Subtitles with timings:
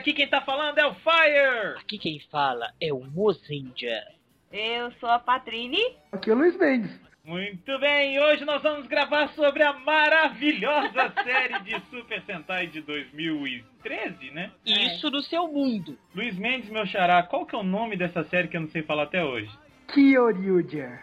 [0.00, 1.76] aqui quem tá falando é o Fire!
[1.78, 4.02] Aqui quem fala é o Mozendia.
[4.50, 5.78] Eu sou a Patrine.
[6.10, 6.90] Aqui é o Luiz Mendes.
[7.22, 14.30] Muito bem, hoje nós vamos gravar sobre a maravilhosa série de Super Sentai de 2013,
[14.30, 14.50] né?
[14.64, 15.98] Isso no seu mundo.
[16.14, 18.82] Luiz Mendes, meu xará, qual que é o nome dessa série que eu não sei
[18.82, 19.50] falar até hoje?
[19.92, 20.98] Kyoryuja.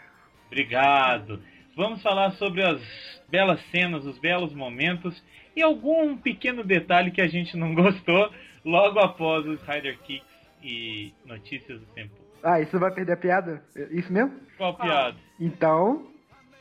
[0.48, 1.40] Obrigado.
[1.76, 2.82] Vamos falar sobre as
[3.30, 5.24] belas cenas, os belos momentos
[5.56, 8.32] e algum pequeno detalhe que a gente não gostou
[8.68, 10.28] logo após os Rider Kicks
[10.62, 12.14] e notícias do tempo.
[12.44, 13.64] Ah, isso vai perder a piada?
[13.90, 14.40] Isso mesmo?
[14.58, 15.18] Qual piada?
[15.40, 16.06] Então,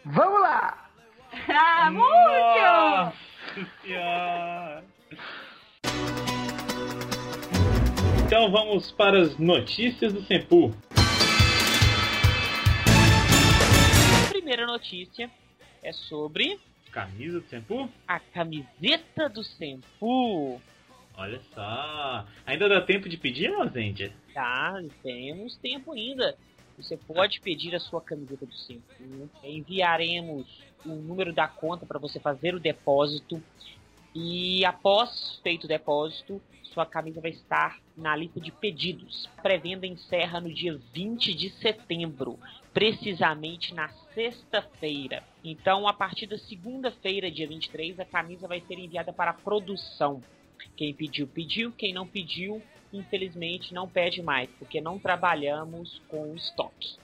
[0.05, 0.88] vamos lá!
[1.48, 2.06] Ah, muito!
[2.06, 4.84] Nossa senhora!
[8.25, 10.73] Então vamos para as notícias do Senpu.
[14.25, 15.31] A primeira notícia
[15.83, 16.59] é sobre
[16.92, 17.88] Camisa do Senpu?
[18.06, 20.61] a camiseta do Senpu.
[21.17, 22.27] Olha só.
[22.45, 24.12] Ainda dá tempo de pedir, Mozendia?
[24.34, 26.36] Tá, temos tempo ainda.
[26.77, 29.31] Você pode pedir a sua camiseta do Senpu.
[29.42, 33.42] Enviaremos o número da conta para você fazer o depósito.
[34.14, 39.27] E após feito o depósito, sua camisa vai estar na lista de pedidos.
[39.39, 42.39] A pré-venda encerra no dia 20 de setembro,
[42.75, 45.22] precisamente na sexta-feira.
[45.42, 50.22] Então, a partir da segunda-feira, dia 23, a camisa vai ser enviada para a produção.
[50.77, 51.73] Quem pediu, pediu.
[51.73, 52.62] Quem não pediu,
[52.93, 56.97] infelizmente, não pede mais, porque não trabalhamos com estoque.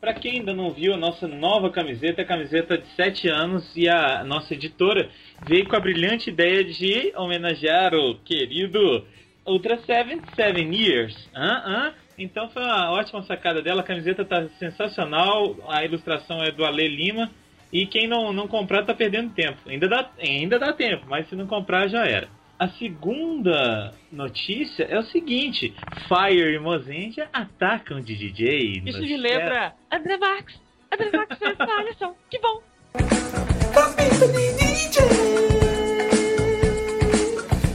[0.00, 3.88] Para quem ainda não viu a nossa nova camiseta, a camiseta de 7 anos, e
[3.88, 5.08] a nossa editora
[5.40, 9.06] veio com a brilhante ideia de homenagear o querido
[9.46, 11.30] Ultra 7 7 Years.
[11.32, 11.94] Hã?
[12.18, 16.88] Então foi uma ótima sacada dela, a camiseta tá sensacional, a ilustração é do Ale
[16.88, 17.30] Lima,
[17.72, 19.58] e quem não, não comprar tá perdendo tempo.
[19.68, 22.28] Ainda dá, ainda dá tempo, mas se não comprar já era.
[22.62, 25.74] A segunda notícia é o seguinte:
[26.06, 28.84] Fire e Mozendia atacam de DJ.
[28.86, 30.60] Isso me lembra André Marques.
[30.92, 32.14] André Marques fez uma malhação.
[32.30, 32.62] Que bom.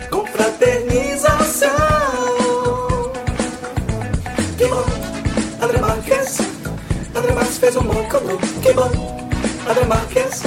[0.09, 1.69] Confraternização.
[4.57, 4.85] Que bom,
[5.65, 6.39] André Marques.
[7.13, 8.37] André Marques fez um móculo.
[8.63, 8.89] Que bom,
[9.69, 10.43] André Marques.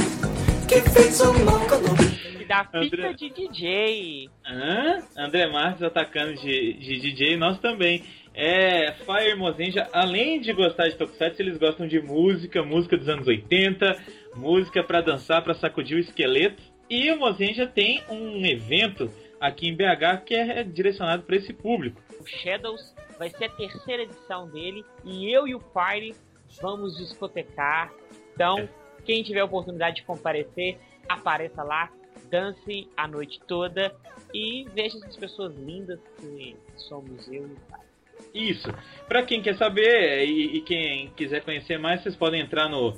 [0.66, 2.09] Que fez um móculo.
[2.09, 2.09] E
[2.50, 4.28] da André- fita de DJ.
[4.44, 4.98] Hã?
[5.16, 8.02] André Marques atacando de, de DJ, nós também.
[8.34, 13.26] É, Fire Mozenja, além de gostar de Tokusatsu, eles gostam de música, música dos anos
[13.26, 13.96] 80,
[14.36, 16.62] música pra dançar, pra sacudir o esqueleto.
[16.88, 19.08] E o Mozenja tem um evento
[19.40, 22.00] aqui em BH que é direcionado para esse público.
[22.20, 24.84] O Shadows vai ser a terceira edição dele.
[25.04, 26.14] E eu e o Fire
[26.60, 27.92] vamos discotecar.
[28.34, 28.68] Então,
[29.04, 30.78] quem tiver a oportunidade de comparecer,
[31.08, 31.90] apareça lá.
[32.30, 33.94] Dance a noite toda.
[34.32, 37.90] E veja essas pessoas lindas que somos eu e o Fire.
[38.34, 38.68] Isso.
[39.08, 42.92] Pra quem quer saber e, e quem quiser conhecer mais, vocês podem entrar no,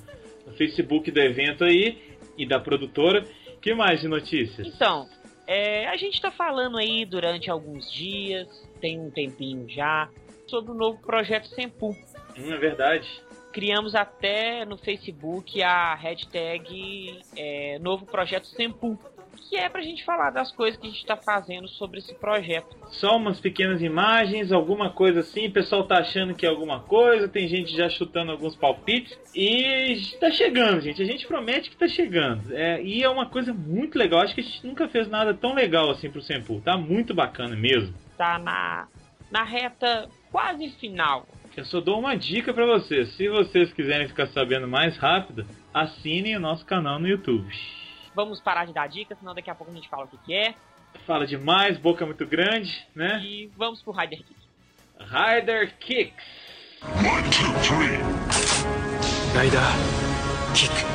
[0.47, 3.25] no Facebook do evento aí e da produtora.
[3.61, 4.67] que mais de notícias?
[4.67, 5.09] Então,
[5.47, 8.49] é, a gente tá falando aí durante alguns dias,
[8.81, 10.09] tem um tempinho já,
[10.47, 11.97] sobre o novo projeto Sempu.
[12.37, 13.09] Hum, é verdade.
[13.53, 18.99] Criamos até no Facebook a hashtag é, Novo Projeto Sempu,
[19.53, 22.75] que é pra gente falar das coisas que a gente tá fazendo sobre esse projeto.
[22.89, 25.47] Só umas pequenas imagens, alguma coisa assim.
[25.49, 29.15] O pessoal tá achando que é alguma coisa, tem gente já chutando alguns palpites.
[29.35, 31.03] E tá chegando, gente.
[31.03, 32.51] A gente promete que tá chegando.
[32.51, 34.23] É, e é uma coisa muito legal.
[34.23, 36.63] Acho que a gente nunca fez nada tão legal assim pro Sempu.
[36.63, 37.93] Tá muito bacana mesmo.
[38.17, 38.89] Tá na,
[39.31, 41.27] na reta quase final.
[41.55, 43.11] Eu só dou uma dica pra vocês.
[43.17, 47.55] Se vocês quiserem ficar sabendo mais rápido, assinem o nosso canal no YouTube.
[48.15, 50.35] Vamos parar de dar dicas, senão daqui a pouco a gente fala o que, que
[50.35, 50.55] é.
[51.07, 53.21] Fala demais, boca muito grande, né?
[53.23, 54.37] E vamos pro Rider Kick.
[54.99, 56.25] Rider Kicks.
[56.83, 57.97] One, two, three.
[59.33, 59.63] Rider
[60.55, 60.93] Kick.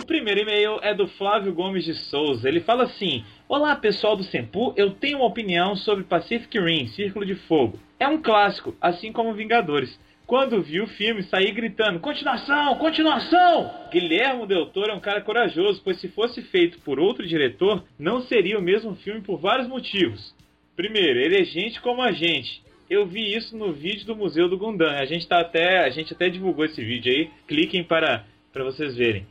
[0.00, 2.48] O primeiro e-mail é do Flávio Gomes de Souza.
[2.48, 7.26] Ele fala assim: Olá pessoal do Sempu, eu tenho uma opinião sobre Pacific Rim, Círculo
[7.26, 7.78] de Fogo.
[7.98, 9.98] É um clássico, assim como Vingadores.
[10.26, 12.74] Quando vi o filme, saí gritando: Continuação!
[12.76, 13.70] Continuação!
[13.92, 18.22] Guilhermo Del Toro é um cara corajoso, pois se fosse feito por outro diretor, não
[18.22, 20.34] seria o mesmo filme por vários motivos.
[20.74, 22.60] Primeiro, ele é gente como a gente.
[22.90, 24.90] Eu vi isso no vídeo do Museu do Gundam.
[24.90, 27.30] A gente tá até, a gente até divulgou esse vídeo aí.
[27.46, 29.26] Cliquem para para vocês verem.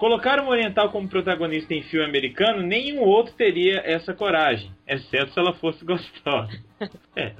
[0.00, 4.72] Colocar um oriental como protagonista em filme americano, nenhum outro teria essa coragem.
[4.88, 6.58] exceto se ela fosse gostosa.
[7.14, 7.34] É.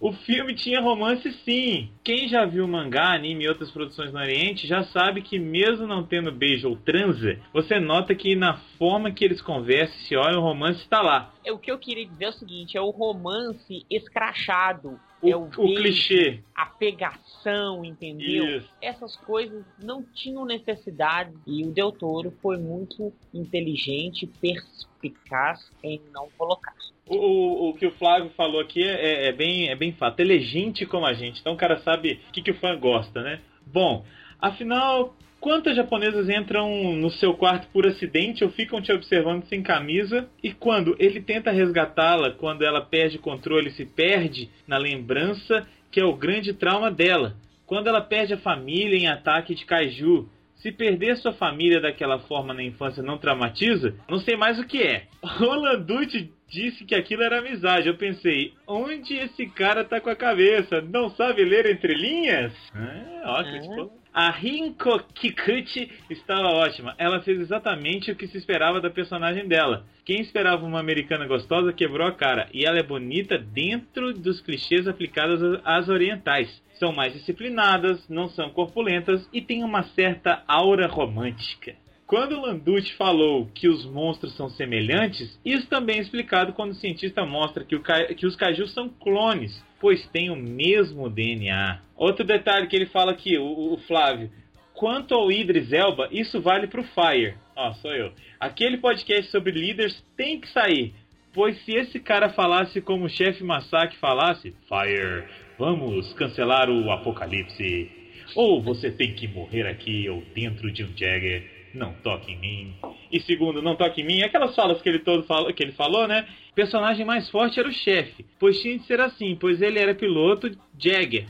[0.00, 1.88] O filme tinha romance sim.
[2.02, 6.02] Quem já viu mangá, anime e outras produções no Oriente já sabe que mesmo não
[6.02, 10.42] tendo beijo ou transa, você nota que na forma que eles conversam, se olham, o
[10.44, 11.32] romance está lá.
[11.44, 14.98] É, O que eu queria dizer é o seguinte, é o romance escrachado.
[15.22, 16.40] O, é o, o clichê.
[16.54, 18.58] a pegação, entendeu?
[18.58, 18.68] Isso.
[18.80, 26.28] Essas coisas não tinham necessidade e o Del Toro foi muito inteligente, perspicaz em não
[26.38, 26.74] colocar.
[27.06, 30.20] O, o, o que o Flávio falou aqui é, é bem, é bem fato.
[30.20, 32.78] Ele é gente como a gente, então o cara sabe o que, que o fã
[32.78, 33.40] gosta, né?
[33.66, 34.04] Bom,
[34.40, 40.28] afinal, quantas japonesas entram no seu quarto por acidente ou ficam te observando sem camisa?
[40.42, 46.00] E quando ele tenta resgatá-la, quando ela perde o controle, se perde na lembrança que
[46.00, 47.34] é o grande trauma dela.
[47.66, 52.52] Quando ela perde a família em ataque de kaiju, se perder sua família daquela forma
[52.52, 55.04] na infância não traumatiza, não sei mais o que é.
[55.40, 57.88] O Landucci disse que aquilo era amizade.
[57.88, 60.80] Eu pensei, onde esse cara tá com a cabeça?
[60.82, 62.52] Não sabe ler entre linhas?
[62.74, 63.60] Ah, ó, que Ah.
[63.60, 66.94] tipo- A Rinko Kikuchi estava ótima.
[66.98, 69.86] Ela fez exatamente o que se esperava da personagem dela.
[70.04, 72.48] Quem esperava uma americana gostosa quebrou a cara.
[72.52, 76.60] E ela é bonita dentro dos clichês aplicados às orientais.
[76.72, 81.76] São mais disciplinadas, não são corpulentas e têm uma certa aura romântica.
[82.10, 86.74] Quando o Landucci falou que os monstros são semelhantes, isso também é explicado quando o
[86.74, 87.80] cientista mostra que, o
[88.16, 91.80] que os cajus são clones, pois têm o mesmo DNA.
[91.96, 94.28] Outro detalhe que ele fala aqui, o, o Flávio.
[94.74, 97.36] Quanto ao Idris Elba, isso vale pro Fire.
[97.54, 98.12] Ó, sou eu.
[98.40, 100.92] Aquele podcast sobre líderes tem que sair.
[101.32, 107.88] Pois se esse cara falasse como o chefe Masaki falasse, Fire, vamos cancelar o apocalipse.
[108.34, 111.59] Ou você tem que morrer aqui ou dentro de um Jagger.
[111.74, 112.74] Não toque em mim.
[113.12, 114.22] E segundo, não toque em mim.
[114.22, 116.26] Aquelas falas que ele todo fala, que ele falou, né?
[116.50, 118.24] O personagem mais forte era o chefe.
[118.38, 121.26] Pois tinha de ser assim, pois ele era piloto Jagger.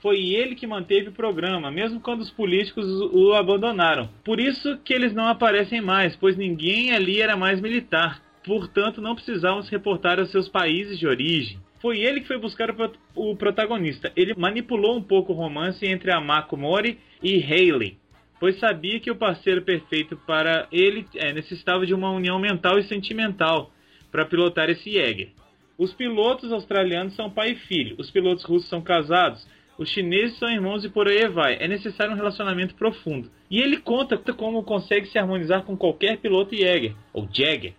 [0.00, 4.08] Foi ele que manteve o programa, mesmo quando os políticos o abandonaram.
[4.24, 8.20] Por isso que eles não aparecem mais, pois ninguém ali era mais militar.
[8.44, 11.58] Portanto, não precisavam se reportar aos seus países de origem.
[11.80, 12.74] Foi ele que foi buscar
[13.14, 14.12] o protagonista.
[14.16, 17.96] Ele manipulou um pouco o romance entre a Mako Mori e Hayley,
[18.42, 22.82] pois sabia que o parceiro perfeito para ele eh, necessitava de uma união mental e
[22.82, 23.70] sentimental
[24.10, 25.28] para pilotar esse Jäger.
[25.78, 29.46] Os pilotos australianos são pai e filho, os pilotos russos são casados,
[29.78, 31.56] os chineses são irmãos e por aí vai.
[31.60, 33.30] É necessário um relacionamento profundo.
[33.48, 37.74] E ele conta como consegue se harmonizar com qualquer piloto Jäger, ou Jagger,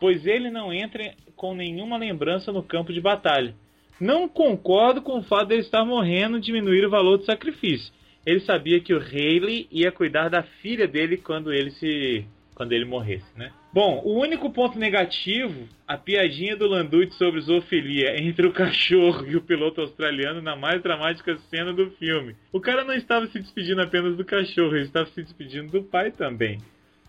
[0.00, 3.54] pois ele não entra com nenhuma lembrança no campo de batalha.
[4.00, 7.92] Não concordo com o fato de ele estar morrendo diminuir o valor do sacrifício.
[8.26, 12.26] Ele sabia que o Haley ia cuidar da filha dele quando ele se
[12.56, 13.52] quando ele morresse, né?
[13.70, 19.36] Bom, o único ponto negativo, a piadinha do Landucci sobre zoofilia entre o cachorro e
[19.36, 22.34] o piloto australiano na mais dramática cena do filme.
[22.50, 26.10] O cara não estava se despedindo apenas do cachorro, ele estava se despedindo do pai
[26.10, 26.58] também.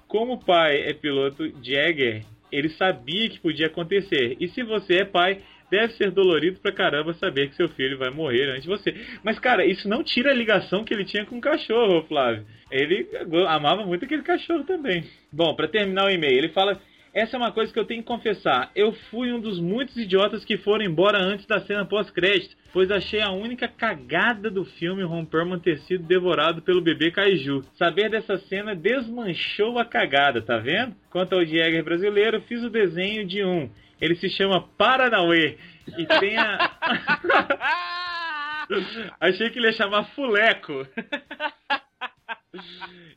[0.06, 4.36] Como o pai é piloto Jagger, ele sabia que podia acontecer.
[4.38, 8.10] E se você é pai, deve ser dolorido pra caramba saber que seu filho vai
[8.10, 8.96] morrer antes de você.
[9.24, 12.46] Mas, cara, isso não tira a ligação que ele tinha com o cachorro, Flávio.
[12.72, 13.08] Ele
[13.48, 15.04] amava muito aquele cachorro também.
[15.32, 16.80] Bom, pra terminar o e-mail, ele fala.
[17.14, 18.70] Essa é uma coisa que eu tenho que confessar.
[18.76, 23.22] Eu fui um dos muitos idiotas que foram embora antes da cena pós-crédito, pois achei
[23.22, 27.64] a única cagada do filme Ron Perlman ter sido devorado pelo bebê Kaiju.
[27.76, 30.96] Saber dessa cena desmanchou a cagada, tá vendo?
[31.10, 33.68] Quanto ao Jäger brasileiro, fiz o desenho de um.
[34.00, 35.58] Ele se chama Paranauê
[35.98, 36.72] e tem a.
[39.20, 40.86] Achei que ele ia chamar Fuleco.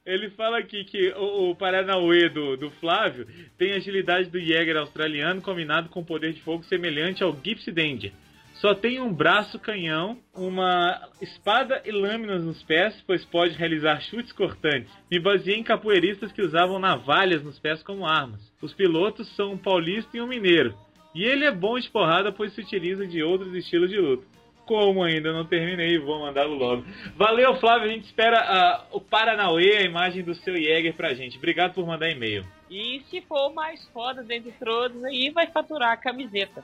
[0.05, 3.27] Ele fala aqui que o, o Paranauê do, do Flávio
[3.59, 8.13] tem a agilidade do Jäger australiano combinado com poder de fogo semelhante ao Gypsy Danger.
[8.61, 14.33] Só tem um braço canhão, uma espada e lâminas nos pés, pois pode realizar chutes
[14.33, 14.93] cortantes.
[15.11, 18.41] Me baseei em capoeiristas que usavam navalhas nos pés como armas.
[18.61, 20.77] Os pilotos são um paulista e um mineiro.
[21.15, 24.27] E ele é bom de porrada, pois se utiliza de outros estilos de luta.
[24.67, 26.85] Como ainda não terminei, vou mandá-lo logo.
[27.17, 27.89] Valeu, Flávio.
[27.89, 31.39] A gente espera ah, o Paranauê, a imagem do seu Jäger pra gente.
[31.39, 32.45] Obrigado por mandar e-mail.
[32.71, 36.63] E se for mais foda dentre todos, aí vai faturar a camiseta.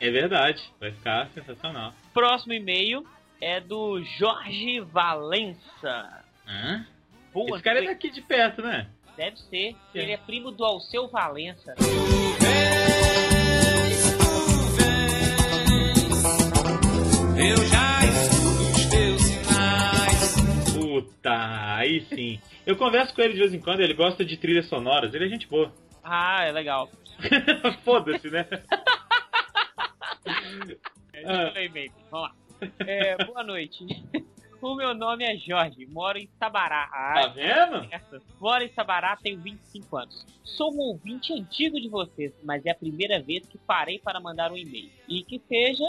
[0.00, 1.94] É verdade, vai ficar sensacional.
[2.12, 3.06] Próximo e-mail
[3.40, 6.24] é do Jorge Valença.
[6.46, 6.86] Hã?
[7.32, 8.86] Boa, Esse cara é daqui de perto, né?
[9.16, 9.76] Deve ser.
[9.94, 11.74] Ele é primo do Alceu Valença.
[17.36, 20.34] Eu já escuto os teus sinais.
[20.74, 22.40] Puta, aí sim.
[22.66, 25.28] Eu converso com ele de vez em quando, ele gosta de trilhas sonoras, ele é
[25.28, 25.72] gente boa.
[26.02, 26.88] Ah, é legal.
[27.84, 28.46] Foda-se, né?
[30.26, 31.52] Ah.
[31.56, 31.88] É.
[32.10, 32.34] Vamos lá.
[32.86, 33.84] É, boa noite.
[34.62, 36.86] O meu nome é Jorge, moro em Sabará.
[36.86, 37.86] Tá Ah, vendo?
[37.90, 38.22] essa.
[38.40, 40.26] Moro em Sabará, tenho 25 anos.
[40.42, 44.50] Sou um ouvinte antigo de vocês, mas é a primeira vez que parei para mandar
[44.50, 44.90] um e-mail.
[45.08, 45.84] E que seja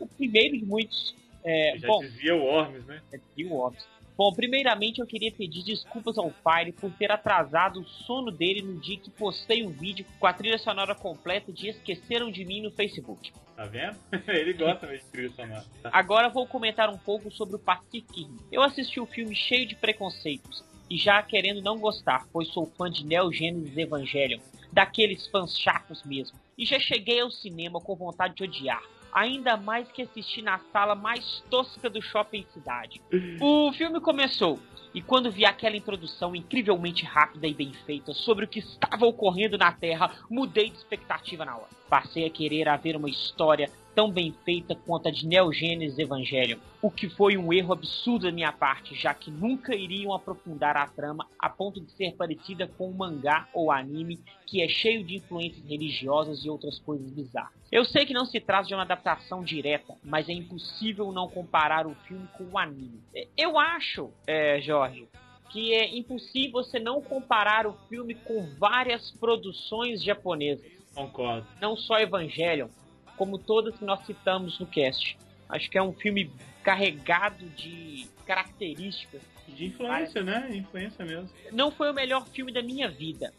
[0.00, 1.14] o primeiro de muitos.
[1.44, 3.00] É, Já bom, dizia o Ormes, né?
[3.12, 3.86] é de Orbs.
[4.16, 8.80] Bom, primeiramente eu queria pedir desculpas ao Fire por ter atrasado o sono dele no
[8.80, 12.70] dia que postei um vídeo com a trilha sonora completa de Esqueceram de Mim no
[12.70, 13.30] Facebook.
[13.54, 13.98] Tá vendo?
[14.28, 15.64] Ele gosta mesmo de trilha sonora.
[15.82, 15.90] Tá.
[15.92, 18.36] Agora vou comentar um pouco sobre o Pacific Rim.
[18.50, 22.90] Eu assisti o filme cheio de preconceitos e já querendo não gostar, pois sou fã
[22.90, 24.40] de Neo Genesis Evangelion,
[24.72, 26.38] daqueles fãs chatos mesmo.
[26.56, 28.82] E já cheguei ao cinema com vontade de odiar.
[29.16, 33.00] Ainda mais que assisti na sala mais tosca do shopping cidade.
[33.40, 34.58] O filme começou,
[34.94, 39.56] e quando vi aquela introdução incrivelmente rápida e bem feita sobre o que estava ocorrendo
[39.56, 41.70] na Terra, mudei de expectativa na hora.
[41.88, 46.58] Passei a querer haver uma história tão bem feita quanto a de Neo Genesis Evangelion,
[46.82, 50.86] o que foi um erro absurdo da minha parte, já que nunca iriam aprofundar a
[50.86, 55.16] trama a ponto de ser parecida com um mangá ou anime que é cheio de
[55.16, 57.54] influências religiosas e outras coisas bizarras.
[57.72, 61.86] Eu sei que não se trata de uma adaptação direta, mas é impossível não comparar
[61.86, 63.00] o filme com o anime.
[63.14, 65.08] É, Eu acho, é, Jorge,
[65.48, 71.46] que é impossível você não comparar o filme com várias produções japonesas Concordo.
[71.62, 72.68] não só Evangelion,
[73.16, 75.18] como todas que nós citamos no cast.
[75.48, 76.30] Acho que é um filme
[76.62, 79.22] carregado de características.
[79.46, 80.48] De influência, né?
[80.52, 81.30] Influência mesmo.
[81.52, 83.32] Não foi o melhor filme da minha vida,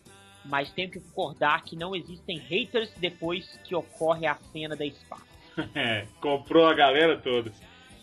[0.46, 5.27] mas tenho que concordar que não existem haters depois que ocorre a cena da espada.
[5.74, 7.51] É, comprou a galera toda.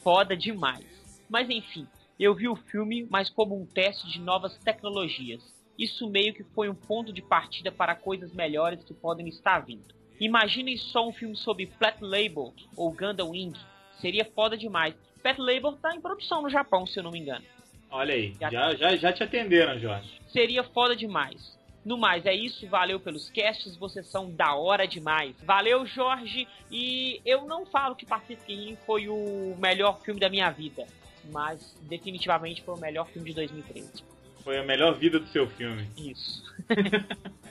[0.03, 0.85] Foda demais.
[1.29, 1.87] Mas enfim,
[2.19, 5.41] eu vi o filme, mas como um teste de novas tecnologias.
[5.79, 9.95] Isso meio que foi um ponto de partida para coisas melhores que podem estar vindo.
[10.21, 13.55] Imaginem só um filme sobre Flat Label ou Gundam Wing.
[14.01, 14.95] Seria foda demais.
[15.21, 17.45] Flat Label tá em produção no Japão, se eu não me engano.
[17.91, 20.21] Olha aí, já, já, já te atenderam, Jorge.
[20.29, 21.57] Seria foda demais.
[21.85, 22.67] No mais, é isso.
[22.67, 23.77] Valeu pelos casts.
[23.77, 25.37] Vocês são da hora demais.
[25.45, 26.49] Valeu, Jorge.
[26.71, 30.87] E eu não falo que Pacific Rim foi o melhor filme da minha vida.
[31.31, 34.03] Mas definitivamente foi o melhor filme de 2013.
[34.43, 35.87] Foi a melhor vida do seu filme.
[35.97, 36.43] Isso.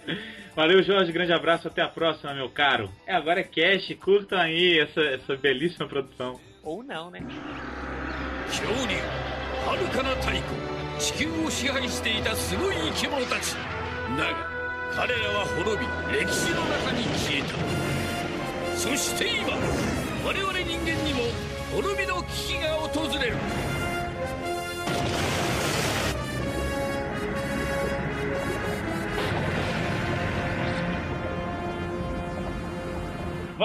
[0.56, 1.12] Valeu, Jorge.
[1.12, 1.68] Grande abraço.
[1.68, 2.90] Até a próxima, meu caro.
[3.08, 3.96] É, agora é cash.
[4.00, 6.40] Curtam aí essa, essa belíssima produção.
[6.64, 7.20] Ou não, né?
[11.00, 13.56] 地球を支配していたすごい生き物たち
[14.16, 14.48] だが
[14.96, 15.86] 彼らは滅び
[16.18, 19.50] 歴史の中に消えたそして今
[20.24, 21.24] 我々人間にも
[21.74, 22.63] 滅びの危機が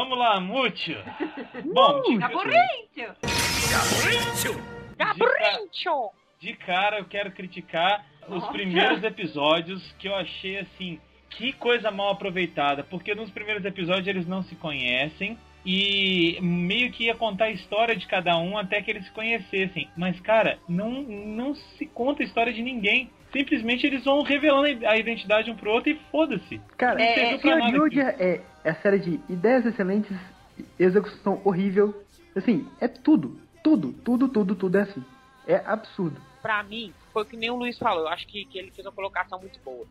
[0.09, 0.97] Vamos lá, Múcio.
[1.71, 2.19] Bom, de...
[2.19, 3.15] Caburrincho!
[3.71, 4.65] Caburrincho!
[4.97, 6.11] Caburrincho!
[6.41, 10.99] De cara, eu quero criticar os primeiros episódios que eu achei assim.
[11.29, 17.05] Que coisa mal aproveitada, porque nos primeiros episódios eles não se conhecem e meio que
[17.05, 19.91] ia contar a história de cada um até que eles se conhecessem.
[19.95, 23.11] Mas, cara, não, não se conta a história de ninguém.
[23.33, 26.61] Simplesmente eles vão revelando a identidade um pro outro e foda-se.
[26.77, 30.17] Cara, É, nada Kyoryuja é, é a série de ideias excelentes,
[30.79, 32.03] execução horrível.
[32.35, 33.39] Assim, é tudo.
[33.63, 35.05] Tudo, tudo, tudo, tudo é assim.
[35.47, 36.21] É absurdo.
[36.41, 38.05] Pra mim, foi o que nem o Luiz falou.
[38.05, 39.87] Eu acho que, que ele fez uma colocação muito boa.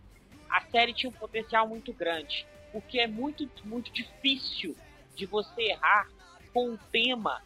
[0.49, 2.45] A série tinha um potencial muito grande.
[2.71, 4.75] Porque é muito, muito difícil
[5.15, 6.07] de você errar
[6.53, 7.41] com um tema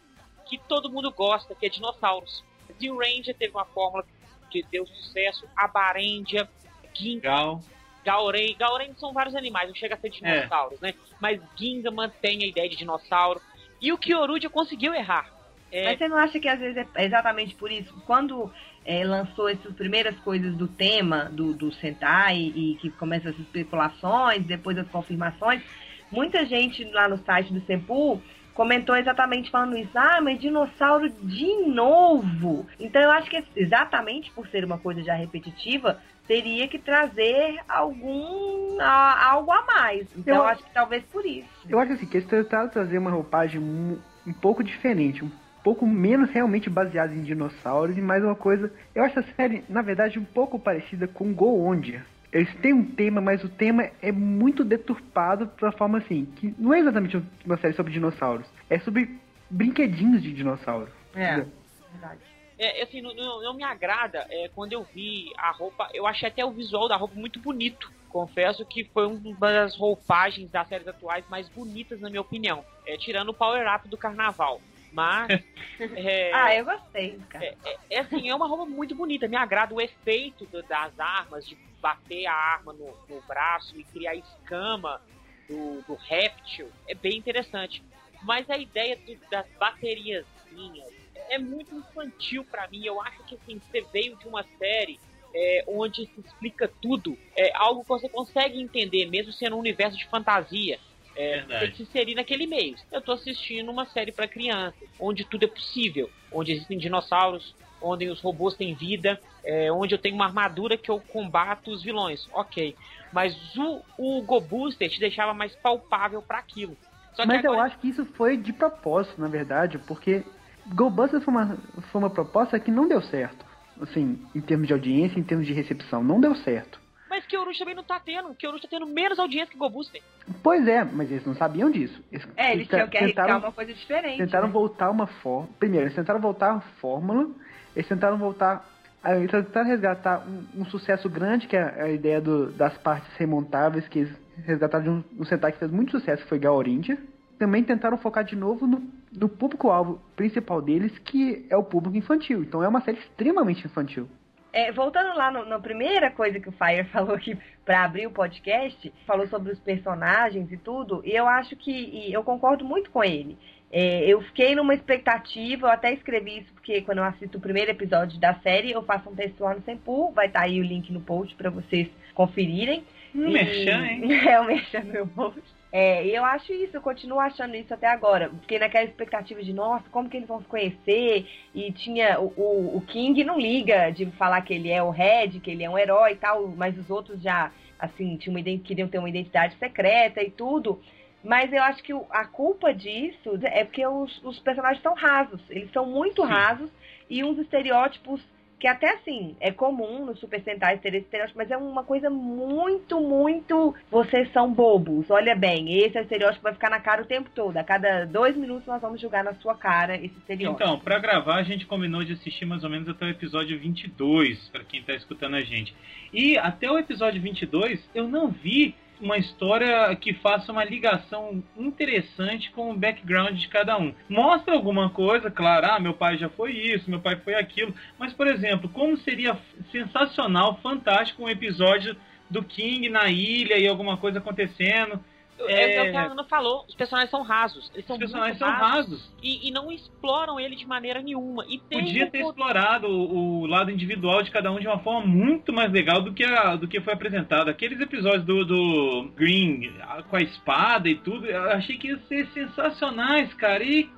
[0.46, 2.44] que todo mundo gosta, que é dinossauros.
[2.80, 4.21] Zero Ranger teve uma fórmula que
[4.70, 5.46] deu sucesso.
[5.56, 6.48] A Barendia,
[6.94, 7.60] Ginga, Legal.
[8.04, 8.56] Gauren.
[8.58, 10.94] Gauren são vários animais, não chega a ser dinossauros, né?
[11.20, 13.40] Mas Ginga mantém a ideia de dinossauro.
[13.80, 15.30] E o Kyorudia conseguiu errar.
[15.72, 17.94] É, Mas você não acha que às vezes é exatamente por isso?
[18.06, 18.52] Quando
[18.84, 24.44] é, lançou essas primeiras coisas do tema do, do Sentai e que começam as especulações,
[24.44, 25.62] depois as confirmações,
[26.10, 28.22] muita gente lá no site do Sempu
[28.54, 29.90] comentou exatamente falando isso.
[29.96, 32.66] Ah, mas dinossauro de novo!
[32.78, 38.78] Então eu acho que exatamente por ser uma coisa já repetitiva, teria que trazer algum
[38.80, 40.06] a- algo a mais.
[40.16, 41.48] Então Eu- acho que talvez por isso.
[41.68, 45.30] Eu acho assim, que eles tentaram trazer uma roupagem um, um pouco diferente, um
[45.64, 48.72] pouco menos realmente baseada em dinossauros e mais uma coisa.
[48.94, 52.04] Eu acho a série, na verdade, um pouco parecida com Go Ondia.
[52.32, 56.72] Eles têm um tema, mas o tema é muito deturpado pra forma assim, que não
[56.72, 59.18] é exatamente uma série sobre dinossauros, é sobre
[59.50, 60.88] brinquedinhos de dinossauro.
[61.14, 61.26] É.
[61.34, 61.52] Entendeu?
[61.92, 62.20] Verdade.
[62.58, 65.88] É, assim, não, não- não me agrada é, quando eu vi a roupa.
[65.92, 70.50] Eu achei até o visual da roupa muito bonito confesso que foi uma das roupagens
[70.50, 72.62] das séries atuais mais bonitas, na minha opinião.
[72.86, 74.60] É, tirando o Power Up do Carnaval.
[74.92, 75.28] Mas.
[75.96, 77.44] é, Ah, eu gostei, cara.
[77.44, 79.26] é, é- é assim, é uma roupa muito bonita.
[79.28, 83.82] Me agrada o efeito do- das armas, de bater a arma no, no braço e
[83.84, 85.00] criar escama
[85.48, 86.70] do, do réptil.
[86.86, 87.82] É bem interessante.
[88.22, 90.92] Mas a ideia do- das bateriazinhas
[91.28, 92.84] é muito infantil pra mim.
[92.84, 95.00] Eu acho que assim, você veio de uma série
[95.34, 97.16] é, onde se explica tudo.
[97.36, 100.78] É algo que você consegue entender, mesmo sendo um universo de fantasia.
[101.16, 101.60] É, Verdade.
[101.60, 102.74] tem que se inserir naquele meio.
[102.90, 108.08] Eu tô assistindo uma série pra crianças, onde tudo é possível, onde existem dinossauros, onde
[108.08, 112.26] os robôs têm vida, é, onde eu tenho uma armadura que eu combato os vilões.
[112.32, 112.74] Ok.
[113.12, 116.76] Mas o, o Go Booster te deixava mais palpável pra aquilo.
[117.14, 120.24] Só que Mas eu agora- acho que isso foi de propósito, na verdade, porque
[120.68, 121.58] GoBusters foi uma,
[121.90, 123.44] foi uma proposta que não deu certo.
[123.80, 126.80] Assim, em termos de audiência, em termos de recepção, não deu certo.
[127.12, 128.34] Mas Kyorush também não tá tendo.
[128.34, 130.00] Kyorush tá tendo menos audiência que Go Booster.
[130.42, 132.02] Pois é, mas eles não sabiam disso.
[132.10, 134.16] Eles, É, eles tinham que arriscar tentaram, uma coisa diferente.
[134.16, 134.52] tentaram né?
[134.54, 135.52] voltar uma fórmula.
[135.58, 137.28] Primeiro, eles tentaram voltar a fórmula,
[137.76, 138.66] eles tentaram voltar.
[139.04, 143.86] Eles tentaram resgatar um, um sucesso grande, que é a ideia do- das partes remontáveis,
[143.88, 144.16] que eles
[144.46, 146.96] resgataram de um, um Sentai que fez muito sucesso, que foi Gaorindia.
[147.38, 152.42] Também tentaram focar de novo no, no público-alvo principal deles, que é o público infantil.
[152.42, 154.08] Então é uma série extremamente infantil.
[154.52, 158.10] É, voltando lá no- na primeira coisa que o Fire falou aqui para abrir o
[158.10, 163.02] podcast, falou sobre os personagens e tudo, e eu acho que eu concordo muito com
[163.02, 163.38] ele.
[163.74, 167.70] É, eu fiquei numa expectativa, eu até escrevi isso porque quando eu assisto o primeiro
[167.70, 170.92] episódio da série, eu faço um texto lá no Sempu, vai estar aí o link
[170.92, 172.84] no post para vocês conferirem.
[173.14, 174.02] Um merchan, hein?
[174.28, 175.40] É, o merchan no meu post.
[175.72, 178.30] É, e eu acho isso, eu continuo achando isso até agora.
[178.42, 181.26] Fiquei naquela expectativa de, nossa, como que eles vão se conhecer?
[181.54, 185.40] E tinha o, o, o King não liga de falar que ele é o Red,
[185.40, 188.86] que ele é um herói e tal, mas os outros já, assim, tinham uma, queriam
[188.86, 190.78] ter uma identidade secreta e tudo.
[191.24, 195.40] Mas eu acho que a culpa disso é porque os, os personagens são rasos.
[195.48, 196.28] Eles são muito Sim.
[196.28, 196.70] rasos
[197.08, 198.20] e uns estereótipos
[198.62, 202.08] que até assim, é comum no Super Sentai ter esse estereótipo, mas é uma coisa
[202.08, 203.74] muito, muito.
[203.90, 205.10] Vocês são bobos.
[205.10, 207.56] Olha bem, esse estereótipo vai ficar na cara o tempo todo.
[207.56, 210.62] A cada dois minutos nós vamos jogar na sua cara esse estereótipo.
[210.62, 214.48] Então, pra gravar a gente combinou de assistir mais ou menos até o episódio 22,
[214.50, 215.74] pra quem tá escutando a gente.
[216.12, 222.50] E até o episódio 22 eu não vi uma história que faça uma ligação interessante
[222.52, 223.92] com o background de cada um.
[224.08, 228.12] Mostra alguma coisa, claro, ah, meu pai já foi isso, meu pai foi aquilo, mas
[228.12, 229.36] por exemplo, como seria
[229.72, 231.96] sensacional, fantástico um episódio
[232.30, 234.98] do King na ilha e alguma coisa acontecendo.
[235.40, 237.70] É, é o que a É, Ana falou, os personagens são rasos.
[237.74, 239.12] Eles são os personagens muito são rasos.
[239.22, 241.44] E, e não exploram ele de maneira nenhuma.
[241.48, 244.78] E tem Podia ter po- explorado o, o lado individual de cada um de uma
[244.78, 247.48] forma muito mais legal do que, a- do que foi apresentado.
[247.48, 251.98] Aqueles episódios do, do Green a- com a espada e tudo, eu achei que ia
[252.08, 253.64] ser sensacionais, cara.
[253.64, 253.88] E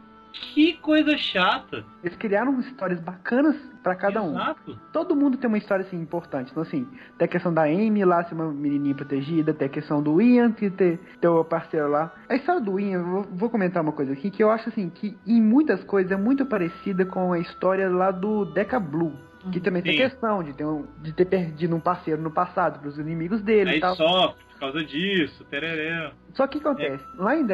[0.52, 1.84] que coisa chata.
[2.02, 4.30] Eles criaram histórias bacanas pra cada um.
[4.32, 4.78] Exato.
[4.92, 6.50] Todo mundo tem uma história assim importante.
[6.50, 10.02] Então, assim, tem a questão da Amy lá ser uma menininha protegida, tem a questão
[10.02, 12.12] do Ian que ter, o parceiro lá.
[12.28, 14.90] A história do Ian, eu vou, vou comentar uma coisa aqui que eu acho assim
[14.90, 19.12] que em muitas coisas é muito parecida com a história lá do Deca Blue.
[19.52, 20.02] Que também tem Sim.
[20.02, 23.72] a questão de ter, um- de ter perdido um parceiro no passado pros inimigos dele
[23.72, 23.94] e Aí tal.
[23.94, 26.12] sofre por causa disso, tereré.
[26.32, 27.04] Só que o que acontece?
[27.18, 27.44] Lá em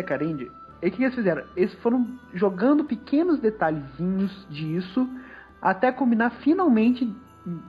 [0.80, 1.44] Decarend, o que eles fizeram?
[1.56, 5.08] Eles foram jogando pequenos detalhezinhos disso
[5.60, 7.14] até combinar finalmente